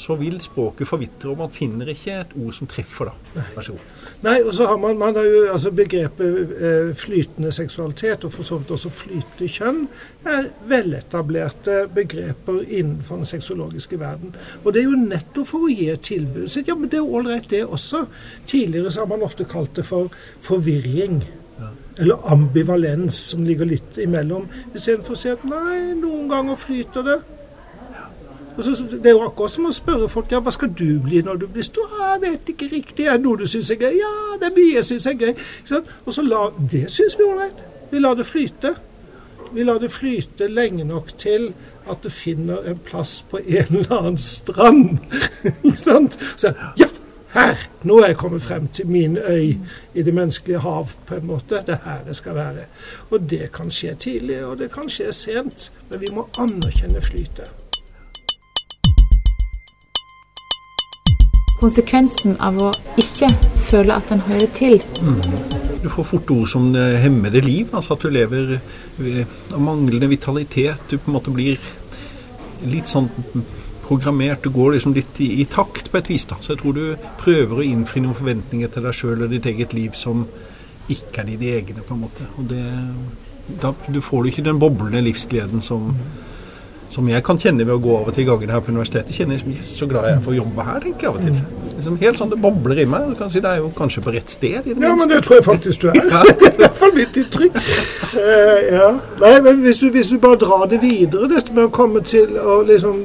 så 0.00 0.16
vil 0.20 0.38
språket 0.42 0.88
forvitre, 0.88 1.32
og 1.32 1.42
man 1.42 1.52
finner 1.52 1.92
ikke 1.92 2.20
et 2.22 2.36
ord 2.38 2.56
som 2.56 2.70
treffer 2.70 3.10
da. 3.10 3.44
Vær 3.56 3.66
så 3.66 3.76
god. 3.76 3.90
Nei, 4.22 4.36
og 4.46 4.54
så 4.56 4.68
har 4.70 4.80
man, 4.80 4.98
man 5.00 5.18
har 5.18 5.26
jo 5.28 5.42
altså 5.52 5.72
begrepet 5.74 6.54
eh, 6.54 6.92
flytende 6.98 7.52
seksualitet, 7.54 8.26
og 8.26 8.34
for 8.34 8.46
så 8.46 8.60
vidt 8.60 8.74
også 8.76 8.92
flytende 9.02 9.50
kjønn, 9.50 9.84
er 10.32 10.48
veletablerte 10.70 11.82
begreper 11.92 12.62
innenfor 12.62 13.20
den 13.20 13.28
sexologiske 13.28 13.98
verden. 14.00 14.36
Og 14.62 14.72
det 14.72 14.82
er 14.82 14.90
jo 14.90 15.04
nettopp 15.04 15.50
for 15.50 15.66
å 15.66 15.72
gi 15.72 15.90
et 15.92 16.06
tilbud. 16.06 16.46
Så 16.50 16.62
ja, 16.66 16.78
men 16.78 16.92
det 16.92 17.00
er 17.00 17.14
ålreit, 17.18 17.50
det 17.50 17.64
også. 17.66 18.06
Tidligere 18.46 18.92
så 18.94 19.02
har 19.02 19.10
man 19.10 19.26
ofte 19.26 19.48
kalt 19.48 19.74
det 19.76 19.86
for 19.88 20.12
forvirring. 20.46 21.22
Eller 21.98 22.32
ambivalens, 22.32 23.18
som 23.32 23.44
ligger 23.44 23.68
litt 23.68 23.98
imellom. 24.00 24.46
Istedenfor 24.72 25.16
å 25.16 25.20
si 25.20 25.30
at 25.32 25.44
nei, 25.48 25.92
noen 25.98 26.28
ganger 26.30 26.60
flyter 26.60 27.06
det. 27.06 27.18
Så, 28.60 28.84
det 28.90 29.08
er 29.08 29.14
jo 29.16 29.24
akkurat 29.24 29.52
som 29.54 29.66
å 29.68 29.72
spørre 29.72 30.08
folk 30.12 30.32
ja, 30.32 30.40
hva 30.44 30.52
skal 30.52 30.72
du 30.76 30.98
bli 31.00 31.22
når 31.24 31.40
du 31.40 31.46
blir 31.52 31.64
stor. 31.64 31.88
Jeg 32.00 32.22
vet 32.24 32.52
ikke 32.52 32.68
riktig. 32.72 33.06
Er 33.08 33.16
det 33.16 33.24
noe 33.24 33.40
du 33.40 33.46
syns 33.48 33.70
er 33.72 33.80
gøy? 33.80 33.96
Ja, 33.96 34.14
det 34.40 34.50
er 34.50 34.56
mye 34.58 34.78
jeg 34.78 34.88
syns 34.88 35.08
er 35.08 35.18
gøy. 35.20 35.34
Og 36.04 36.16
så 36.16 36.24
la, 36.26 36.46
Det 36.72 36.86
syns 36.92 37.16
vi 37.18 37.24
er 37.24 37.32
ålreit. 37.32 37.62
Vi 37.92 38.00
lar 38.00 38.16
det 38.18 38.28
flyte. 38.28 38.74
Vi 39.52 39.64
lar 39.68 39.80
det 39.80 39.92
flyte 39.92 40.48
lenge 40.48 40.84
nok 40.88 41.14
til 41.20 41.50
at 41.90 42.04
det 42.04 42.12
finner 42.12 42.62
en 42.68 42.78
plass 42.78 43.22
på 43.30 43.40
en 43.42 43.76
eller 43.76 43.92
annen 43.98 44.18
strand. 44.18 44.98
ikke 45.64 45.78
sant? 45.80 46.16
Så 46.36 46.52
ja, 46.78 46.88
her! 47.32 47.56
Nå 47.82 47.98
er 48.00 48.12
jeg 48.12 48.16
kommet 48.20 48.42
frem 48.42 48.66
til 48.68 48.86
min 48.86 49.16
øy 49.16 49.54
i 49.94 50.02
det 50.02 50.14
menneskelige 50.14 50.58
hav, 50.58 50.88
på 51.06 51.14
en 51.14 51.26
måte. 51.26 51.62
Det 51.66 51.78
er 51.78 51.82
her 51.84 52.04
det 52.08 52.16
skal 52.16 52.34
være. 52.34 52.66
Og 53.10 53.30
det 53.30 53.52
kan 53.52 53.70
skje 53.70 53.94
tidlig, 53.94 54.44
og 54.44 54.58
det 54.58 54.70
kan 54.72 54.90
skje 54.90 55.12
sent. 55.12 55.72
Men 55.88 56.00
vi 56.00 56.12
må 56.12 56.28
anerkjenne 56.38 57.00
flytet. 57.00 57.50
Konsekvensen 61.62 62.36
av 62.42 62.56
å 62.58 62.72
ikke 62.98 63.28
føle 63.68 63.94
at 63.94 64.08
en 64.10 64.24
hører 64.26 64.50
til. 64.56 64.80
Mm. 64.98 65.20
Du 65.82 65.88
får 65.90 66.08
fort 66.10 66.30
ord 66.34 66.48
som 66.50 66.72
hemmer 66.74 67.30
det 67.30 67.44
liv. 67.46 67.70
Altså 67.72 67.94
at 67.94 68.02
du 68.02 68.10
lever 68.10 68.56
av 69.54 69.60
manglende 69.62 70.10
vitalitet. 70.10 70.90
Du 70.90 70.98
på 70.98 71.10
en 71.10 71.16
måte 71.16 71.34
blir 71.34 71.62
litt 72.66 72.90
sånn 72.90 73.08
programmert. 73.86 74.44
Du 74.44 74.50
går 74.54 74.76
liksom 74.76 74.94
litt 74.96 75.20
i, 75.20 75.28
i, 75.42 75.46
takt 75.50 75.90
på 75.90 76.00
et 76.00 76.10
vis. 76.10 76.26
da. 76.30 76.38
Så 76.40 76.54
jeg 76.54 76.62
tror 76.62 76.76
du 76.76 77.06
prøver 77.20 77.60
å 77.60 77.66
innfri 77.66 78.04
noen 78.04 78.18
forventninger 78.18 78.72
til 78.72 78.88
deg 78.88 78.96
sjøl 78.96 79.26
og 79.26 79.32
ditt 79.34 79.48
eget 79.50 79.76
liv 79.76 79.96
som 79.98 80.26
ikke 80.90 81.22
er 81.22 81.30
dine 81.32 81.54
egne, 81.58 81.84
på 81.86 81.94
en 81.94 82.04
måte. 82.04 82.26
Og 82.38 82.48
det, 82.50 82.64
da 83.62 83.72
du 83.88 84.00
får 84.00 84.22
du 84.22 84.32
ikke 84.32 84.46
den 84.46 84.60
boblende 84.62 85.02
livsgleden 85.04 85.62
som, 85.62 85.94
som 86.92 87.08
jeg 87.08 87.24
kan 87.24 87.38
kjenne 87.40 87.66
ved 87.66 87.74
å 87.74 87.82
gå 87.82 87.92
over 87.96 88.14
til 88.14 88.26
gangene 88.28 88.54
her 88.54 88.64
på 88.64 88.72
universitetet. 88.74 89.14
Kjenner 89.16 89.38
jeg 89.38 89.58
er 89.58 89.68
så 89.68 89.88
glad 89.90 90.08
jeg 90.08 90.18
er 90.18 90.24
for 90.24 90.34
å 90.34 90.40
jobbe 90.40 90.66
her, 90.68 90.80
tenker 90.84 91.06
jeg 91.06 91.12
av 91.12 91.20
og 91.20 91.26
til. 91.26 91.60
Liksom 91.72 91.96
helt 92.02 92.20
sånn 92.20 92.30
Det 92.30 92.38
bobler 92.38 92.82
i 92.82 92.86
meg. 92.86 93.08
Du 93.10 93.16
kan 93.18 93.30
si 93.32 93.40
Det 93.40 93.50
er 93.50 93.62
jo 93.62 93.70
kanskje 93.76 94.02
på 94.04 94.14
rett 94.14 94.30
sted. 94.30 94.66
ja, 94.66 94.74
minste. 94.74 94.96
men 95.00 95.08
det 95.08 95.22
tror 95.24 95.38
jeg 95.38 95.44
faktisk 95.44 95.80
du 95.82 95.88
er. 95.88 95.94
det 96.02 96.48
er 96.48 96.52
i 96.52 96.60
hvert 96.60 96.80
fall 96.82 96.94
mitt 96.94 97.16
inntrykk. 97.16 97.56
Uh, 98.12 98.58
ja. 98.70 98.90
Nei, 99.22 99.34
men 99.46 99.62
hvis 99.64 99.82
du, 99.82 99.90
hvis 99.90 100.12
du, 100.12 100.18
bare 100.18 100.38
drar 100.44 100.66
det 100.70 100.82
videre, 100.82 101.30
dette 101.32 101.54
med 101.54 101.64
å 101.64 101.72
komme 101.72 102.04
til 102.06 102.36
å 102.38 102.60
liksom 102.68 103.00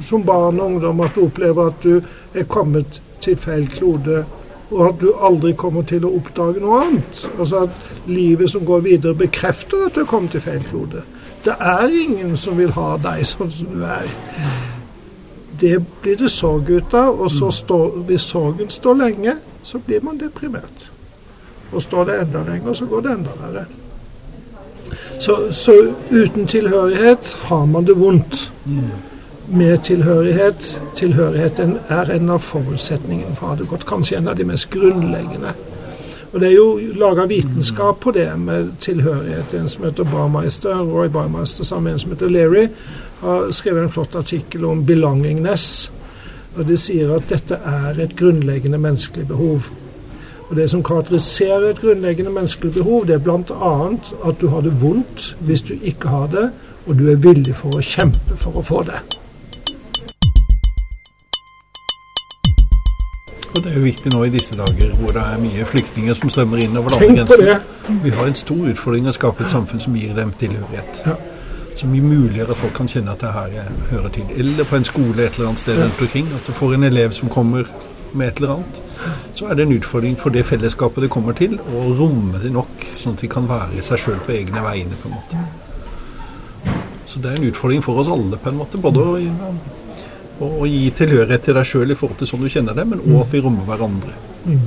som 0.00 0.24
barn 0.24 0.60
og 0.60 0.66
ungdom 0.66 1.00
at 1.00 1.14
du 1.14 1.24
opplever 1.26 1.66
at 1.66 1.82
du 1.84 2.00
er 2.34 2.44
kommet 2.48 3.00
til 3.20 3.36
feil 3.36 3.68
klode, 3.70 4.24
og 4.70 4.88
at 4.88 5.00
du 5.00 5.12
aldri 5.22 5.52
kommer 5.56 5.86
til 5.86 6.04
å 6.04 6.12
oppdage 6.18 6.62
noe 6.62 6.80
annet. 6.84 7.26
Altså 7.38 7.66
at 7.66 8.08
livet 8.10 8.50
som 8.50 8.64
går 8.66 8.82
videre, 8.86 9.14
bekrefter 9.14 9.86
at 9.86 9.94
du 9.94 10.02
er 10.02 10.10
kommet 10.10 10.34
til 10.34 10.42
feil 10.42 10.64
klode. 10.70 11.04
Det 11.44 11.54
er 11.60 11.92
ingen 12.02 12.36
som 12.36 12.58
vil 12.58 12.74
ha 12.74 12.96
deg 13.02 13.22
sånn 13.28 13.52
som 13.54 13.70
du 13.70 13.84
er. 13.86 14.10
Det 15.60 15.78
blir 16.02 16.18
det 16.20 16.30
sorg 16.32 16.68
ut 16.68 16.94
av, 16.94 17.14
og 17.14 17.30
så 17.32 17.52
står, 17.54 18.02
hvis 18.10 18.26
sorgen 18.32 18.70
står 18.70 18.98
lenge, 18.98 19.36
så 19.64 19.78
blir 19.78 20.02
man 20.04 20.18
deprimert. 20.20 20.90
Og 21.72 21.82
står 21.82 22.10
det 22.10 22.20
enda 22.26 22.42
lenger, 22.50 22.74
så 22.74 22.86
går 22.90 23.06
det 23.06 23.14
enda 23.14 23.36
verre. 23.40 23.66
Så, 25.18 25.38
så 25.56 25.72
uten 26.10 26.46
tilhørighet 26.46 27.32
har 27.48 27.64
man 27.70 27.86
det 27.86 27.96
vondt. 27.98 28.50
Mm 28.66 29.05
med 29.48 29.78
tilhørighet. 29.78 30.80
Tilhørigheten 30.94 31.78
er 31.88 32.10
en 32.10 32.30
av 32.30 32.42
forutsetningene 32.42 33.34
for 33.34 33.54
å 33.54 33.70
ha. 33.70 33.78
Kanskje 33.86 34.18
en 34.18 34.28
av 34.28 34.36
de 34.36 34.44
mest 34.44 34.70
grunnleggende. 34.70 35.54
Og 36.32 36.40
Det 36.40 36.48
er 36.48 36.54
jo 36.54 36.80
laga 36.98 37.26
vitenskap 37.26 38.00
på 38.00 38.10
det 38.10 38.28
med 38.38 38.72
tilhørighet. 38.80 39.54
En 39.54 39.68
som 39.68 39.84
heter 39.84 40.04
Barmeister, 40.04 40.74
Roy 40.84 41.08
Barmeister 41.08 41.64
sammen 41.64 41.84
med 41.84 41.92
en 41.92 41.98
som 41.98 42.10
heter 42.10 42.28
Leary, 42.28 42.68
har 43.20 43.52
skrevet 43.52 43.82
en 43.82 43.90
flott 43.90 44.14
artikkel 44.14 44.64
om 44.64 44.84
'belongingness'. 44.84 45.90
Og 46.56 46.68
De 46.68 46.76
sier 46.76 47.14
at 47.14 47.28
dette 47.28 47.54
er 47.54 48.02
et 48.02 48.16
grunnleggende 48.16 48.78
menneskelig 48.78 49.28
behov. 49.28 49.62
Og 50.48 50.56
Det 50.56 50.70
som 50.70 50.82
karakteriserer 50.82 51.70
et 51.70 51.80
grunnleggende 51.80 52.30
menneskelig 52.30 52.72
behov, 52.72 53.06
det 53.06 53.14
er 53.14 53.18
bl.a. 53.18 53.88
at 54.28 54.40
du 54.40 54.48
har 54.48 54.60
det 54.60 54.82
vondt 54.82 55.36
hvis 55.40 55.62
du 55.62 55.74
ikke 55.82 56.08
har 56.08 56.26
det, 56.26 56.50
og 56.86 56.98
du 56.98 57.10
er 57.10 57.14
villig 57.14 57.54
for 57.54 57.68
å 57.68 57.80
kjempe 57.80 58.36
for 58.36 58.50
å 58.56 58.62
få 58.62 58.82
det. 58.82 59.25
Og 63.56 63.62
det 63.64 63.70
er 63.72 63.78
jo 63.78 63.86
viktig 63.86 64.10
nå 64.12 64.18
i 64.26 64.32
disse 64.32 64.56
dager 64.58 64.90
hvor 65.00 65.14
det 65.16 65.22
er 65.22 65.38
mye 65.40 65.64
flyktninger 65.64 66.16
som 66.18 66.28
strømmer 66.32 66.60
inn 66.60 66.76
over 66.76 66.92
landegrensen. 66.92 67.62
Vi 68.02 68.10
har 68.12 68.28
en 68.28 68.36
stor 68.36 68.66
utfordring 68.72 69.08
å 69.08 69.14
skape 69.16 69.46
et 69.46 69.52
samfunn 69.52 69.80
som 69.80 69.96
gir 69.96 70.12
dem 70.16 70.34
tilhørighet. 70.36 71.00
Ja. 71.06 71.14
Som 71.80 71.94
gir 71.96 72.04
muligheter 72.04 72.52
at 72.52 72.60
folk 72.60 72.74
kan 72.76 72.90
kjenne 72.92 73.14
at 73.16 73.24
det 73.24 73.30
her 73.32 73.54
jeg 73.54 73.78
hører 73.92 74.12
til. 74.12 74.34
Eller 74.36 74.68
på 74.68 74.76
en 74.76 74.84
skole 74.84 75.24
et 75.24 75.38
eller 75.38 75.48
annet 75.52 75.62
sted 75.62 75.80
rundt 75.80 76.02
omkring. 76.04 76.28
At 76.36 76.50
du 76.50 76.52
får 76.58 76.76
en 76.76 76.88
elev 76.90 77.16
som 77.16 77.32
kommer 77.32 77.64
med 78.12 78.28
et 78.28 78.42
eller 78.42 78.58
annet. 78.58 78.82
Så 79.38 79.48
er 79.48 79.56
det 79.56 79.66
en 79.66 79.72
utfordring 79.78 80.20
for 80.20 80.36
det 80.36 80.44
fellesskapet 80.48 81.06
det 81.06 81.10
kommer 81.16 81.36
til, 81.36 81.56
å 81.56 81.86
romme 81.96 82.40
det 82.42 82.52
nok, 82.52 82.86
sånn 82.96 83.16
at 83.16 83.24
de 83.24 83.32
kan 83.32 83.48
være 83.48 83.84
seg 83.84 84.04
sjøl 84.04 84.20
på 84.26 84.36
egne 84.36 84.64
vegne. 84.68 85.00
på 85.00 85.08
en 85.08 85.16
måte. 85.16 86.76
Så 87.06 87.24
det 87.24 87.32
er 87.32 87.40
en 87.40 87.48
utfordring 87.48 87.84
for 87.84 88.04
oss 88.04 88.12
alle, 88.12 88.36
på 88.36 88.52
en 88.52 88.60
måte. 88.60 88.80
Både 88.84 89.00
å 89.00 89.16
og, 90.40 90.60
å 90.62 90.68
gi 90.68 90.90
tilhørighet 90.96 91.46
til 91.46 91.56
deg 91.56 91.68
sjøl 91.68 91.92
i 91.92 91.98
forhold 91.98 92.20
til 92.20 92.30
sånn 92.30 92.44
du 92.44 92.50
kjenner 92.52 92.76
det, 92.76 92.86
men 92.88 93.02
òg 93.04 93.22
at 93.24 93.34
vi 93.34 93.42
rommer 93.44 93.68
hverandre. 93.68 94.14
Mm. 94.44 94.64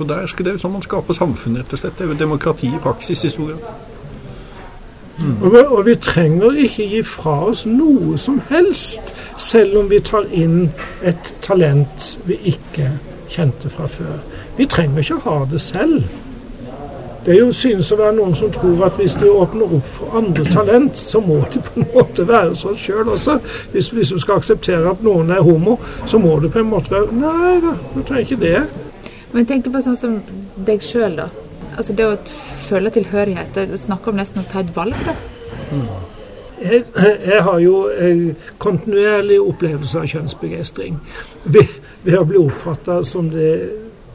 Og 0.00 0.08
der 0.08 0.26
skal 0.30 0.44
Det 0.44 0.54
er 0.54 0.60
sånn 0.62 0.72
man 0.72 0.84
skaper 0.84 1.16
samfunn, 1.16 1.58
rett 1.60 1.72
og 1.72 1.80
slett. 1.80 1.98
Det 1.98 2.06
er 2.06 2.12
jo 2.14 2.20
demokrati 2.20 2.70
i 2.70 2.82
praksis 2.82 3.24
i 3.24 3.32
stor 3.32 3.52
grad. 3.52 3.88
Mm. 5.20 5.42
Og, 5.42 5.56
og, 5.58 5.84
vi 5.84 5.94
trenger 6.00 6.56
ikke 6.56 6.86
gi 6.88 7.02
fra 7.04 7.34
oss 7.50 7.66
noe 7.68 8.16
som 8.18 8.38
helst, 8.48 9.12
selv 9.36 9.76
om 9.82 9.90
vi 9.90 10.00
tar 10.00 10.24
inn 10.32 10.70
et 11.04 11.34
talent 11.44 12.14
vi 12.24 12.38
ikke 12.54 12.94
kjente 13.30 13.68
fra 13.70 13.88
før. 13.90 14.22
Vi 14.56 14.66
trenger 14.66 15.04
ikke 15.04 15.20
ha 15.26 15.36
det 15.50 15.60
selv. 15.60 16.06
Det 17.24 17.34
er 17.34 17.38
jo, 17.42 17.50
synes 17.52 17.90
å 17.92 17.98
være 18.00 18.14
noen 18.16 18.32
som 18.36 18.48
tror 18.54 18.86
at 18.86 18.96
hvis 18.96 19.18
de 19.20 19.28
åpner 19.28 19.74
opp 19.76 19.88
for 19.92 20.16
andre 20.16 20.44
talent, 20.48 20.96
så 20.96 21.20
må 21.20 21.42
de 21.52 21.60
på 21.60 21.82
en 21.82 21.88
måte 21.92 22.24
være 22.28 22.54
sånn 22.56 22.78
sjøl 22.80 23.10
også. 23.12 23.36
Hvis, 23.74 23.90
hvis, 23.92 24.12
du 24.14 24.22
skal 24.22 24.40
akseptere 24.40 24.88
at 24.88 25.02
noen 25.04 25.32
er 25.34 25.42
homo, 25.44 25.76
så 26.08 26.18
må 26.22 26.38
du 26.40 26.48
på 26.48 26.62
en 26.62 26.70
måte 26.70 26.94
være 26.94 27.18
Nei 27.20 27.58
da, 27.60 27.74
du 27.92 28.00
trenger 28.00 28.24
ikke 28.24 28.40
det. 28.40 28.62
Men 29.34 29.46
tenk 29.46 29.68
på 29.68 29.84
sånn 29.84 29.98
som 30.00 30.16
deg 30.56 30.80
sjøl, 30.84 31.18
da. 31.20 31.28
Altså 31.76 31.92
det 31.96 32.08
å 32.08 32.16
føle 32.64 32.90
tilhørighet. 32.90 33.60
du 33.68 33.76
snakker 33.78 34.14
om 34.14 34.18
nesten 34.18 34.40
å 34.40 34.48
ta 34.48 34.64
et 34.64 34.72
valg, 34.76 34.96
da. 35.04 35.14
Mm. 35.70 35.84
Jeg, 36.60 36.84
jeg, 36.96 37.42
har 37.44 37.60
jo 37.60 37.76
en 37.88 38.24
kontinuerlig 38.60 39.38
opplevelse 39.40 40.00
av 40.00 40.08
kjønnsbegeistring 40.12 40.98
ved, 41.44 41.78
ved 42.04 42.18
å 42.18 42.26
bli 42.28 42.40
oppfatta 42.40 42.98
som 43.08 43.30
det, 43.32 43.54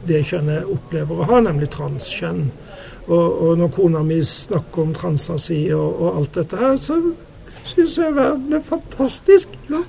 det 0.06 0.20
kjønnet 0.28 0.60
jeg 0.60 0.76
opplever 0.76 1.22
å 1.22 1.26
ha, 1.30 1.40
nemlig 1.42 1.72
transkjønn. 1.74 2.44
Og, 3.06 3.42
og, 3.42 3.58
når 3.58 3.68
kona 3.68 4.02
mi 4.02 4.18
snakker 4.22 4.82
om 4.82 4.94
transa 4.94 5.38
si 5.38 5.60
og, 5.74 6.00
og, 6.00 6.16
alt 6.18 6.34
dette 6.40 6.58
her, 6.58 6.76
så 6.82 6.98
syns 7.66 7.96
jeg 7.98 8.14
verden 8.14 8.52
er 8.58 8.62
fantastisk. 8.66 9.54
Ja. 9.70 9.82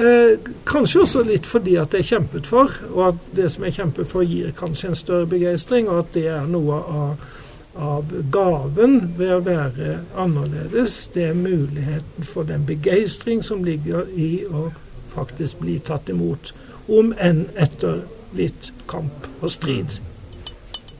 Eh, 0.00 0.38
kanskje 0.68 1.02
også 1.04 1.24
litt 1.24 1.48
fordi 1.48 1.76
at 1.80 1.92
det 1.92 2.02
er 2.02 2.10
kjempet 2.10 2.48
for, 2.48 2.72
og 2.94 3.02
at 3.10 3.30
det 3.36 3.50
som 3.52 3.64
er 3.64 3.76
kjempet 3.76 4.08
for, 4.08 4.24
gir 4.24 4.52
kanskje 4.56 4.92
en 4.92 4.98
større 4.98 5.28
begeistring, 5.28 5.88
og 5.88 6.04
at 6.04 6.12
det 6.16 6.26
er 6.32 6.48
noe 6.48 6.80
av, 6.80 7.28
av 7.76 8.16
gaven 8.32 8.98
ved 9.20 9.36
å 9.36 9.44
være 9.44 10.00
annerledes. 10.16 10.98
Det 11.14 11.30
er 11.30 11.38
muligheten 11.40 12.28
for 12.28 12.48
den 12.48 12.64
begeistring 12.68 13.44
som 13.44 13.64
ligger 13.64 14.08
i 14.16 14.44
å 14.48 14.70
faktisk 15.12 15.60
bli 15.64 15.78
tatt 15.84 16.12
imot, 16.12 16.52
om 16.88 17.12
enn 17.20 17.46
etter 17.56 18.04
litt 18.36 18.72
kamp 18.88 19.28
og 19.40 19.50
strid. 19.52 19.98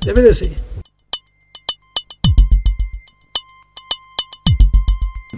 Det 0.04 0.16
vil 0.16 0.32
jeg 0.32 0.40
si. 0.40 0.50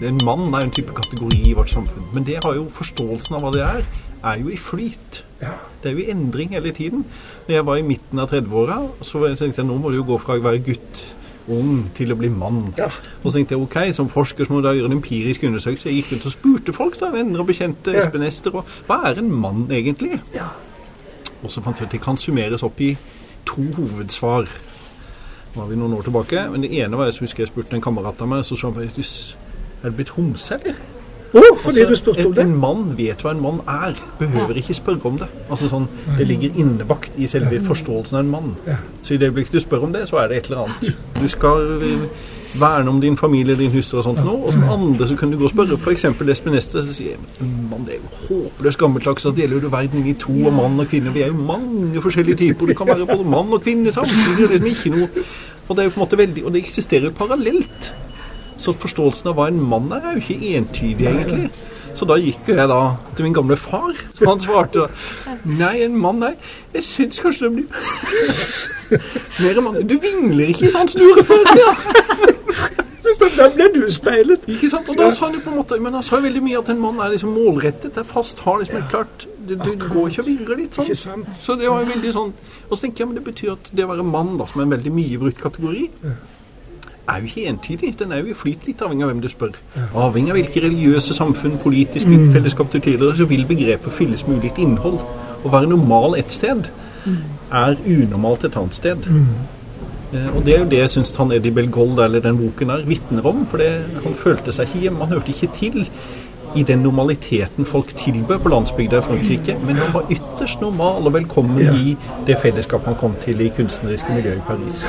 En 0.03 0.21
mann 0.25 0.55
er 0.55 0.67
en 0.67 0.71
type 0.71 0.95
kategori 0.95 1.41
i 1.51 1.55
vårt 1.59 1.73
samfunn. 1.73 2.05
Men 2.15 2.27
det 2.27 2.39
har 2.45 2.55
jo 2.55 2.69
forståelsen 2.75 3.35
av 3.35 3.43
hva 3.43 3.51
det 3.55 3.65
er, 3.65 3.87
er 4.23 4.41
jo 4.43 4.51
i 4.53 4.59
flyt. 4.61 5.23
Ja. 5.43 5.57
Det 5.83 5.91
er 5.91 5.97
jo 5.97 6.05
i 6.05 6.11
endring 6.13 6.55
hele 6.55 6.73
tiden. 6.75 7.05
Når 7.49 7.55
jeg 7.55 7.67
var 7.67 7.81
i 7.81 7.87
midten 7.87 8.19
av 8.23 8.31
30-åra, 8.31 8.79
så 9.03 9.23
tenkte 9.35 9.63
jeg 9.63 9.69
nå 9.69 9.79
må 9.79 9.91
det 9.91 9.99
jo 10.01 10.07
gå 10.13 10.19
fra 10.23 10.39
å 10.39 10.45
være 10.45 10.63
gutt 10.67 11.03
ung 11.49 11.89
til 11.97 12.13
å 12.13 12.19
bli 12.19 12.29
mann. 12.31 12.75
Ja. 12.79 12.91
Og 13.23 13.31
så 13.31 13.39
tenkte 13.39 13.57
jeg 13.57 13.65
ok, 13.65 13.79
som 13.97 14.11
forsker 14.13 14.49
du 14.49 14.61
da 14.63 14.75
gjøre 14.77 14.91
en 14.91 14.99
empirisk 14.99 15.47
undersøkelse. 15.49 15.89
Jeg 15.89 16.03
gikk 16.03 16.13
rundt 16.13 16.29
og 16.29 16.35
spurte 16.35 16.77
folk, 16.77 16.99
da, 17.01 17.11
venner 17.15 17.43
og 17.43 17.49
bekjente, 17.51 17.95
Ja. 17.95 18.05
Espen 18.05 18.27
Ester, 18.27 18.55
og 18.61 18.69
hva 18.87 19.01
er 19.09 19.19
en 19.23 19.33
mann 19.33 19.67
egentlig? 19.71 20.21
Ja. 20.35 20.51
Og 21.43 21.51
så 21.51 21.63
fant 21.65 21.79
jeg 21.79 21.89
at 21.89 21.93
det 21.95 22.03
kan 22.05 22.19
summeres 22.21 22.63
opp 22.67 22.81
i 22.85 22.97
to 23.49 23.65
hovedsvar. 23.79 24.49
Nå 25.55 25.63
har 25.63 25.69
vi 25.71 25.79
noen 25.81 25.95
år 25.97 26.05
tilbake, 26.07 26.51
men 26.53 26.67
det 26.67 26.73
ene 26.77 26.99
var 26.99 27.09
jeg 27.09 27.17
som 27.17 27.25
husker 27.27 27.47
jeg 27.47 27.53
spurte 27.53 27.75
en 27.79 27.83
kamerat 27.83 28.21
av 28.21 28.29
meg, 28.29 28.45
så 28.45 28.59
sa 28.59 28.69
han 28.69 28.77
bare, 28.77 28.91
«Jøss, 28.99 29.35
er 29.83 29.91
du 29.91 29.97
blitt 29.97 30.15
homse, 30.17 30.55
eller? 30.55 30.79
Å, 31.29 31.41
fordi 31.61 31.83
Altså, 31.83 31.89
du 31.91 31.95
spurte 32.01 32.25
om 32.27 32.33
det? 32.33 32.45
En 32.47 32.55
mann 32.57 32.95
vet 32.97 33.21
hva 33.21 33.35
en 33.35 33.41
mann 33.43 33.59
er, 33.69 33.99
behøver 34.19 34.57
ikke 34.63 34.75
spørre 34.79 35.05
om 35.11 35.19
det. 35.21 35.27
Altså 35.51 35.69
sånn, 35.69 35.85
Det 36.17 36.25
ligger 36.27 36.57
innebakt 36.57 37.19
i 37.21 37.27
selve 37.29 37.61
forståelsen 37.67 38.17
av 38.17 38.25
en 38.25 38.31
mann. 38.33 38.55
Ja. 38.67 38.79
Så 39.05 39.15
i 39.15 39.19
det 39.21 39.29
øyeblikket 39.29 39.53
du 39.53 39.61
spør 39.61 39.85
om 39.85 39.93
det, 39.93 40.07
så 40.09 40.17
er 40.23 40.29
det 40.29 40.37
et 40.39 40.49
eller 40.49 40.65
annet. 40.65 40.97
Du 41.21 41.29
skal 41.29 41.83
eh, 41.85 42.07
verne 42.59 42.89
om 42.89 43.01
din 43.01 43.17
familie, 43.21 43.55
din 43.61 43.71
hustru 43.77 43.99
og 44.01 44.05
sånt 44.09 44.23
nå, 44.25 44.39
og 44.49 44.53
som 44.57 44.65
andre 44.73 45.09
så 45.11 45.19
kan 45.21 45.31
du 45.31 45.37
gå 45.37 45.45
og 45.45 45.53
spørre. 45.53 45.77
F.eks. 45.77 46.05
Espen 46.33 46.55
Ester, 46.57 46.83
så 46.83 46.97
sier 46.97 47.11
jeg 47.11 47.21
"Men 47.43 47.69
mann, 47.75 47.85
det 47.85 47.99
er 47.99 48.01
jo 48.01 48.41
håpløst 48.41 48.79
gammeldags, 48.81 49.23
da 49.29 49.31
deler 49.37 49.61
du 49.61 49.69
verden 49.69 50.01
inn 50.01 50.07
i 50.15 50.17
to, 50.17 50.33
og 50.33 50.53
mann 50.57 50.81
og 50.81 50.89
kvinne. 50.89 51.13
Vi 51.13 51.23
er 51.23 51.27
jo 51.29 51.35
mange 51.45 52.01
forskjellige 52.01 52.37
typer. 52.41 52.67
Det 52.73 52.77
kan 52.81 52.87
være 52.89 53.05
både 53.07 53.29
mann 53.29 53.53
og 53.53 53.61
kvinne 53.63 53.93
samtidig. 53.93 54.45
og 54.45 54.49
Det 54.49 54.63
er 54.63 54.65
liksom 54.65 54.93
ikke 54.93 54.97
noe 54.97 55.25
Og 55.69 55.77
det 55.77 55.83
er 55.83 55.89
jo 55.91 55.91
på 55.93 56.01
en 56.01 56.07
måte 56.09 56.17
veldig, 56.17 56.45
og 56.47 56.53
det 56.55 56.65
eksisterer 56.65 57.05
jo 57.05 57.11
parallelt. 57.11 57.93
Så 58.59 58.75
forståelsen 58.75 59.31
av 59.31 59.39
hva 59.39 59.49
en 59.51 59.61
mann 59.63 59.91
er, 59.95 60.05
er 60.05 60.19
jo 60.19 60.25
ikke 60.25 60.55
entydig, 60.59 61.07
egentlig. 61.07 61.51
Så 61.99 62.07
da 62.07 62.19
gikk 62.21 62.47
jeg 62.51 62.69
da 62.71 62.81
til 63.17 63.27
min 63.27 63.35
gamle 63.35 63.57
far, 63.59 63.95
som 64.19 64.29
han 64.31 64.43
svarte 64.43 64.85
da 64.85 65.37
Nei, 65.49 65.79
en 65.87 65.97
mann, 65.99 66.21
nei. 66.23 66.35
Jeg 66.75 66.85
syns 66.87 67.23
kanskje 67.23 67.49
det 67.49 67.53
blir 67.57 67.67
mer 69.43 69.63
mann. 69.65 69.81
Du 69.89 69.97
vingler 70.03 70.53
ikke 70.53 70.71
sånn 70.75 70.91
store 70.93 71.25
før, 71.27 71.49
ja. 71.59 71.73
Der 73.39 73.51
ble 73.55 73.67
du 73.75 73.81
speilet. 73.91 74.45
Ikke 74.51 74.69
sant? 74.71 74.89
Og 74.91 74.99
da 74.99 75.09
sa 75.15 75.27
han 75.27 75.37
jo 75.39 75.43
på 75.43 75.51
en 75.51 75.59
måte 75.59 75.79
Men 75.83 75.95
han 75.97 76.05
sa 76.07 76.19
jo 76.19 76.27
veldig 76.27 76.43
mye 76.45 76.61
at 76.61 76.71
en 76.73 76.81
mann 76.83 77.01
er 77.03 77.13
liksom 77.15 77.33
målrettet, 77.35 77.93
Det 77.95 78.03
er 78.03 78.07
fast, 78.07 78.43
har 78.47 78.61
liksom 78.63 78.79
ja. 78.79 78.87
klart 78.93 79.27
Du, 79.39 79.55
du 79.55 79.71
går 79.81 80.11
ikke 80.11 80.25
og 80.25 80.29
virrer 80.29 80.61
litt 80.63 80.79
sånn. 80.79 80.87
Ikke 80.87 81.01
sant? 81.03 81.31
Så 81.43 81.57
det 81.59 81.71
var 81.71 81.83
jo 81.83 81.91
veldig 81.93 82.15
sånn 82.15 82.33
Og 82.69 82.73
så 82.75 82.81
tenker 82.85 83.05
jeg, 83.05 83.11
men 83.11 83.19
det 83.19 83.25
betyr 83.27 83.55
at 83.55 83.71
det 83.73 83.87
å 83.87 83.93
være 83.93 84.07
mann, 84.07 84.35
da, 84.41 84.47
som 84.51 84.63
er 84.63 84.69
en 84.69 84.75
veldig 84.77 84.93
mye 84.95 85.21
brukt 85.23 85.41
kategori, 85.41 85.87
er 87.09 87.19
jo 87.21 87.27
ikke 87.27 87.47
entydig. 87.49 87.99
Den 87.99 88.13
er 88.13 88.19
jo 88.23 88.27
i 88.31 88.35
flyt 88.37 88.67
litt 88.67 88.83
avhengig 88.83 89.03
av 89.05 89.11
hvem 89.13 89.21
du 89.23 89.29
spør. 89.29 89.55
Avhengig 89.95 90.31
av 90.31 90.37
hvilke 90.37 90.61
religiøse 90.67 91.15
samfunn, 91.15 91.59
politiske 91.63 92.09
Mm. 92.11 92.33
fellesskap 92.33 92.73
du 92.73 92.79
tilhører, 92.79 93.17
så 93.17 93.25
vil 93.29 93.45
begrepet 93.47 93.93
fylles 93.93 94.27
med 94.29 94.39
ulikt 94.43 94.59
innhold. 94.59 94.99
Å 95.45 95.51
være 95.51 95.69
normal 95.69 96.19
ett 96.19 96.33
sted 96.33 96.69
er 97.53 97.77
unormalt 97.87 98.45
et 98.45 98.57
annet 98.57 98.75
sted. 98.75 98.99
Eh, 100.13 100.37
Og 100.37 100.45
det 100.45 100.55
er 100.55 100.59
jo 100.59 100.65
det 100.71 100.79
jeg 100.79 100.91
syns 100.91 101.17
han 101.17 101.33
Eddie 101.33 101.53
Belgold, 101.53 101.99
eller 101.99 102.21
den 102.21 102.39
boken 102.39 102.69
der, 102.69 102.83
vitner 102.87 103.27
om. 103.27 103.47
For 103.47 103.59
det, 103.59 103.73
han 104.05 104.15
følte 104.15 104.53
seg 104.53 104.67
ikke 104.67 104.81
hjemme. 104.87 104.99
Han 105.05 105.09
hørte 105.19 105.29
ikke 105.35 105.53
til 105.55 105.89
i 106.57 106.63
den 106.63 106.79
normaliteten 106.83 107.65
folk 107.67 107.87
tilbød 107.97 108.39
på 108.39 108.49
landsbygda 108.49 108.99
i 108.99 109.01
Frankrike. 109.03 109.57
Men 109.67 109.77
han 109.77 109.93
var 109.95 110.05
ytterst 110.11 110.61
normal 110.61 111.07
og 111.07 111.13
velkommen 111.15 111.59
Ja. 111.61 111.73
i 111.75 111.97
det 112.27 112.37
fellesskapet 112.43 112.87
han 112.87 112.95
kom 112.97 113.15
til 113.25 113.41
i 113.41 113.49
kunstneriske 113.57 114.13
miljø 114.15 114.33
i 114.37 114.41
Paris. 114.47 114.85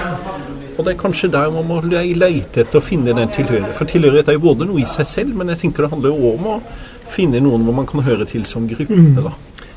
Og 0.78 0.86
det 0.86 0.94
er 0.94 0.98
kanskje 1.01 1.32
der 1.32 1.50
man 1.51 1.68
må 1.68 1.82
le- 1.82 2.13
leite 2.13 2.62
etter 2.62 2.80
å 2.80 2.82
finne 2.84 3.13
den 3.16 3.28
tilhørighet. 3.30 3.75
For 3.75 3.86
tilhørighet 3.86 4.28
er 4.28 4.34
jo 4.34 4.39
både 4.39 4.66
noe 4.66 4.80
i 4.82 4.86
seg 4.86 5.06
selv, 5.08 5.36
men 5.36 5.48
jeg 5.50 5.58
tenker 5.58 5.84
det 5.84 5.92
handler 5.92 6.10
jo 6.10 6.34
om 6.34 6.46
å 6.48 6.62
finne 7.10 7.39
noen 7.42 7.63
hvor 7.63 7.74
man 7.74 7.86
kan 7.88 8.01
høre 8.01 8.25
til 8.25 8.46
som 8.46 8.68
gruppe. 8.68 9.24
da. 9.24 9.32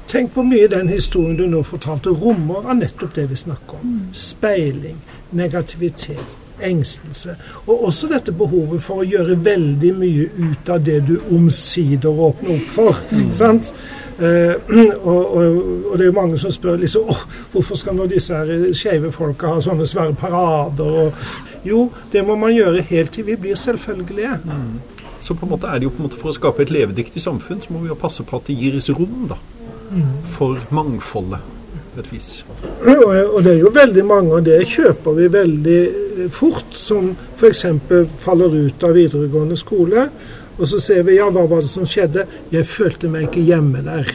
Tenk 0.06 0.32
hvor 0.34 0.42
mye 0.44 0.68
den 0.68 0.88
historien 0.88 1.36
du 1.36 1.46
nå 1.46 1.62
fortalte, 1.62 2.10
rommer 2.10 2.68
av 2.70 2.76
nettopp 2.76 3.14
det 3.14 3.28
vi 3.30 3.34
snakker 3.36 3.74
om. 3.82 4.00
Speiling, 4.12 4.96
negativitet, 5.32 6.18
engstelse. 6.66 7.36
Og 7.66 7.88
også 7.88 8.10
dette 8.12 8.34
behovet 8.36 8.82
for 8.82 9.02
å 9.02 9.08
gjøre 9.08 9.38
veldig 9.44 9.92
mye 9.98 10.28
ut 10.38 10.70
av 10.72 10.84
det 10.84 11.00
du 11.08 11.16
omsider 11.32 12.10
åpner 12.28 12.54
opp 12.56 12.70
for. 12.72 13.02
Sant? 13.34 13.72
Uh, 14.22 14.54
og, 15.02 15.36
og, 15.36 15.62
og 15.90 15.94
det 15.98 16.04
er 16.04 16.10
jo 16.10 16.14
mange 16.14 16.38
som 16.38 16.52
spør 16.52 16.76
liksom, 16.82 17.08
oh, 17.10 17.22
hvorfor 17.50 17.78
skal 17.80 17.96
nå 17.96 18.04
disse 18.10 18.36
her 18.36 18.68
skeive 18.76 19.10
folka 19.10 19.54
ha 19.54 19.62
sånne 19.64 19.86
svære 19.88 20.14
parader? 20.20 20.98
Og, 21.06 21.62
jo, 21.66 21.86
det 22.12 22.22
må 22.26 22.36
man 22.38 22.52
gjøre 22.54 22.84
helt 22.90 23.14
til 23.14 23.26
vi 23.26 23.38
blir 23.40 23.58
selvfølgelige. 23.58 24.36
Så 25.22 25.34
på 25.38 25.46
en 25.46 25.52
måte 25.54 25.70
er 25.70 25.78
det 25.78 25.86
jo 25.86 25.94
på 25.94 26.02
en 26.02 26.08
måte 26.08 26.20
for 26.20 26.32
å 26.32 26.36
skape 26.36 26.64
et 26.64 26.74
levedyktig 26.74 27.22
samfunn, 27.22 27.62
så 27.62 27.72
må 27.72 27.84
vi 27.84 27.90
jo 27.92 27.98
passe 27.98 28.24
på 28.26 28.38
at 28.38 28.48
det 28.50 28.58
gis 28.58 28.90
rom 28.90 29.28
da, 29.30 29.38
for 30.34 30.58
mangfoldet, 30.74 31.38
på 31.94 32.00
et 32.00 32.12
vis. 32.12 32.30
Og 33.34 33.42
det 33.44 33.54
er 33.54 33.60
jo 33.60 33.72
veldig 33.74 34.04
mange, 34.06 34.34
og 34.34 34.46
det 34.46 34.60
kjøper 34.72 35.16
vi 35.18 35.28
veldig 35.32 35.80
fort, 36.32 36.74
som 36.76 37.12
f.eks. 37.36 37.66
faller 38.22 38.58
ut 38.66 38.84
av 38.84 38.96
videregående 38.96 39.56
skole. 39.60 40.08
Og 40.58 40.68
så 40.68 40.80
ser 40.80 41.06
vi 41.06 41.16
ja, 41.16 41.30
hva 41.32 41.46
var 41.48 41.64
det 41.64 41.70
som 41.72 41.88
skjedde? 41.88 42.26
Jeg 42.52 42.68
følte 42.68 43.10
meg 43.10 43.28
ikke 43.28 43.44
hjemme 43.48 43.84
der. 43.86 44.10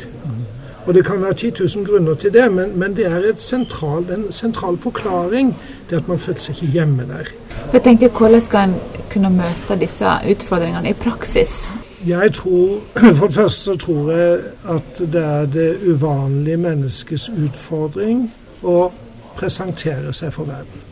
Og 0.87 0.93
det 0.95 1.03
kan 1.05 1.19
være 1.21 1.33
10 1.33 1.51
000 1.75 1.85
grunner 1.85 2.15
til 2.15 2.31
det, 2.33 2.45
men, 2.51 2.79
men 2.79 2.93
det 2.95 3.05
er 3.05 3.25
et 3.27 3.41
sentral, 3.43 4.05
en 4.13 4.29
sentral 4.31 4.77
forklaring. 4.77 5.51
Det 5.89 5.97
at 5.99 6.07
man 6.07 6.19
følte 6.19 6.45
seg 6.45 6.55
ikke 6.55 6.77
hjemme 6.77 7.07
der. 7.09 7.33
Jeg 7.73 7.83
tenker, 7.83 8.09
Hvordan 8.09 8.41
skal 8.41 8.69
en 8.69 8.77
kunne 9.11 9.33
møte 9.35 9.75
disse 9.79 10.15
utfordringene 10.31 10.93
i 10.93 10.95
praksis? 10.95 11.65
Jeg 12.05 12.33
tror, 12.33 12.79
For 13.17 13.25
det 13.25 13.36
første 13.36 13.77
tror 13.77 14.12
jeg 14.12 14.39
at 14.69 14.99
det 14.99 15.23
er 15.23 15.45
det 15.45 15.77
uvanlige 15.88 16.57
menneskets 16.57 17.29
utfordring 17.29 18.27
å 18.63 18.91
presentere 19.38 20.13
seg 20.13 20.33
for 20.33 20.49
verden. 20.49 20.83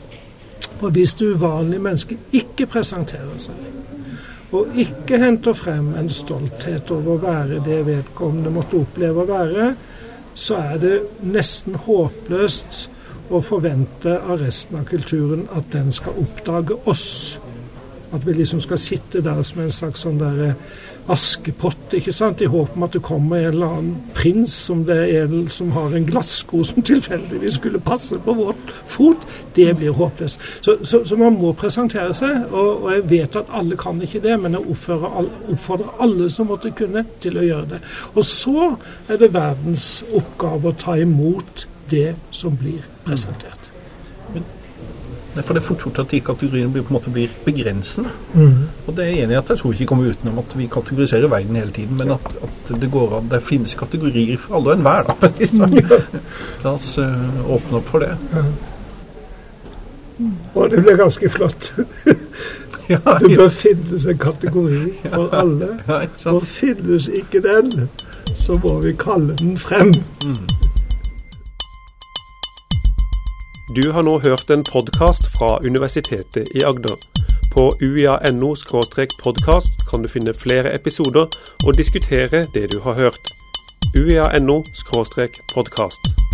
For 0.80 0.90
hvis 0.90 1.14
det 1.14 1.36
uvanlige 1.36 1.80
mennesket 1.80 2.18
ikke 2.34 2.66
presenterer 2.66 3.38
seg, 3.38 3.54
og 4.52 4.78
ikke 4.78 5.20
henter 5.20 5.54
frem 5.54 5.94
en 6.00 6.10
stolthet 6.10 6.92
over 6.92 7.16
å 7.16 7.22
være 7.22 7.62
det 7.66 7.80
vedkommende 7.86 8.54
måtte 8.54 8.82
oppleve 8.82 9.24
å 9.24 9.30
være, 9.30 9.72
så 10.34 10.58
er 10.60 10.78
det 10.82 10.96
nesten 11.22 11.78
håpløst 11.86 12.90
å 13.30 13.42
forvente 13.42 14.20
av 14.20 14.40
resten 14.42 14.78
av 14.80 14.86
kulturen 14.90 15.48
at 15.56 15.70
den 15.74 15.92
skal 15.96 16.18
oppdage 16.22 16.78
oss. 16.86 17.38
At 18.16 18.26
vi 18.28 18.34
liksom 18.34 18.62
skal 18.64 18.80
sitte 18.82 19.22
der 19.24 19.44
som 19.44 19.62
en 19.64 19.74
slags 19.74 20.06
sånn 20.06 20.20
der 20.22 20.56
askepott, 21.12 21.94
ikke 21.94 22.14
sant, 22.16 22.42
i 22.42 22.50
håp 22.50 22.74
om 22.76 22.86
at 22.88 22.96
det 22.96 23.02
kommer 23.06 23.38
en 23.38 23.52
eller 23.52 23.74
annen 23.78 24.14
prins 24.18 24.54
som 24.68 24.82
det 24.88 24.98
er 25.14 25.34
som 25.54 25.70
har 25.76 25.94
en 25.94 26.08
glassko 26.08 26.64
som 26.66 26.82
tilfeldigvis 26.86 27.60
skulle 27.60 27.82
passe 27.84 28.18
på 28.26 28.34
vårt 28.34 28.72
fot. 28.90 29.28
Det 29.54 29.70
blir 29.78 29.94
håpløst. 29.94 30.42
Så, 30.66 30.78
så, 30.84 31.04
så 31.06 31.18
man 31.20 31.38
må 31.38 31.54
presentere 31.58 32.16
seg, 32.18 32.48
og, 32.50 32.88
og 32.88 32.90
jeg 32.96 33.06
vet 33.12 33.38
at 33.42 33.54
alle 33.54 33.78
kan 33.78 34.02
ikke 34.02 34.24
det, 34.24 34.40
men 34.42 34.58
jeg 34.58 34.66
oppfordrer 34.74 35.30
oppfordrer 35.54 36.02
alle 36.02 36.32
som 36.34 36.50
måtte 36.50 36.74
kunne, 36.76 37.06
til 37.22 37.38
å 37.38 37.46
gjøre 37.46 37.70
det. 37.76 37.84
Og 38.16 38.26
så 38.26 38.72
er 39.10 39.22
det 39.22 39.34
verdens 39.36 39.90
oppgave 40.10 40.72
å 40.72 40.80
ta 40.86 40.98
imot 41.02 41.68
det 41.92 42.16
som 42.34 42.58
blir 42.58 42.82
presentert. 43.06 43.65
For 45.44 45.54
det 45.54 45.62
er 45.62 45.66
fort 45.68 45.82
gjort 45.84 46.00
at 46.00 46.12
de 46.14 46.20
kategoriene 46.24 46.72
blir, 46.72 46.84
på 46.86 46.94
en 46.94 46.96
måte 46.96 47.12
blir 47.12 47.32
begrensende. 47.46 48.12
Mm. 48.34 48.62
Og 48.88 48.94
det 48.96 49.04
er 49.04 49.10
jeg 49.10 49.24
enig 49.26 49.36
i 49.36 49.40
at 49.40 49.50
jeg 49.52 49.60
tror 49.60 49.74
ikke 49.74 49.88
kommer 49.90 50.14
utenom 50.14 50.40
at 50.40 50.56
vi 50.58 50.68
kategoriserer 50.72 51.28
verden 51.32 51.56
hele 51.60 51.72
tiden, 51.76 51.98
men 52.00 52.14
at, 52.16 52.30
at 52.48 52.72
det 52.82 52.92
går 52.92 53.18
an, 53.18 53.28
det 53.32 53.42
finnes 53.44 53.76
kategorier 53.76 54.38
for 54.40 54.56
alle 54.60 54.72
og 54.72 54.78
enhver. 54.78 55.04
da. 55.04 56.00
La 56.64 56.76
oss 56.78 56.94
uh, 56.98 57.52
åpne 57.58 57.82
opp 57.82 57.92
for 57.92 58.06
det. 58.06 58.14
Og 60.56 60.70
det 60.72 60.84
blir 60.86 60.96
ganske 61.04 61.30
flott. 61.30 61.74
Ja, 62.90 63.00
Det 63.18 63.38
bør 63.38 63.50
finnes 63.50 64.04
en 64.06 64.18
kategori 64.22 64.92
for 65.10 65.32
alle. 65.34 65.68
ja? 65.88 66.04
Og 66.30 66.44
finnes 66.46 67.08
ikke 67.10 67.42
den, 67.42 67.90
så 68.38 68.60
må 68.62 68.76
vi 68.84 68.94
kalle 68.94 69.34
den 69.40 69.58
frem. 69.58 69.90
Du 73.74 73.92
har 73.92 74.04
nå 74.04 74.20
hørt 74.20 74.50
en 74.50 74.64
podkast 74.64 75.28
fra 75.38 75.58
Universitetet 75.60 76.48
i 76.56 76.62
Agder. 76.64 76.98
På 77.54 77.74
uia.no 77.82 78.54
podkast 79.24 79.90
kan 79.90 80.04
du 80.04 80.08
finne 80.08 80.34
flere 80.34 80.74
episoder 80.76 81.26
og 81.66 81.78
diskutere 81.78 82.46
det 82.54 82.72
du 82.72 82.80
har 82.80 82.94
hørt. 82.94 83.34
uia.no 83.98 84.64
podkast. 85.54 86.25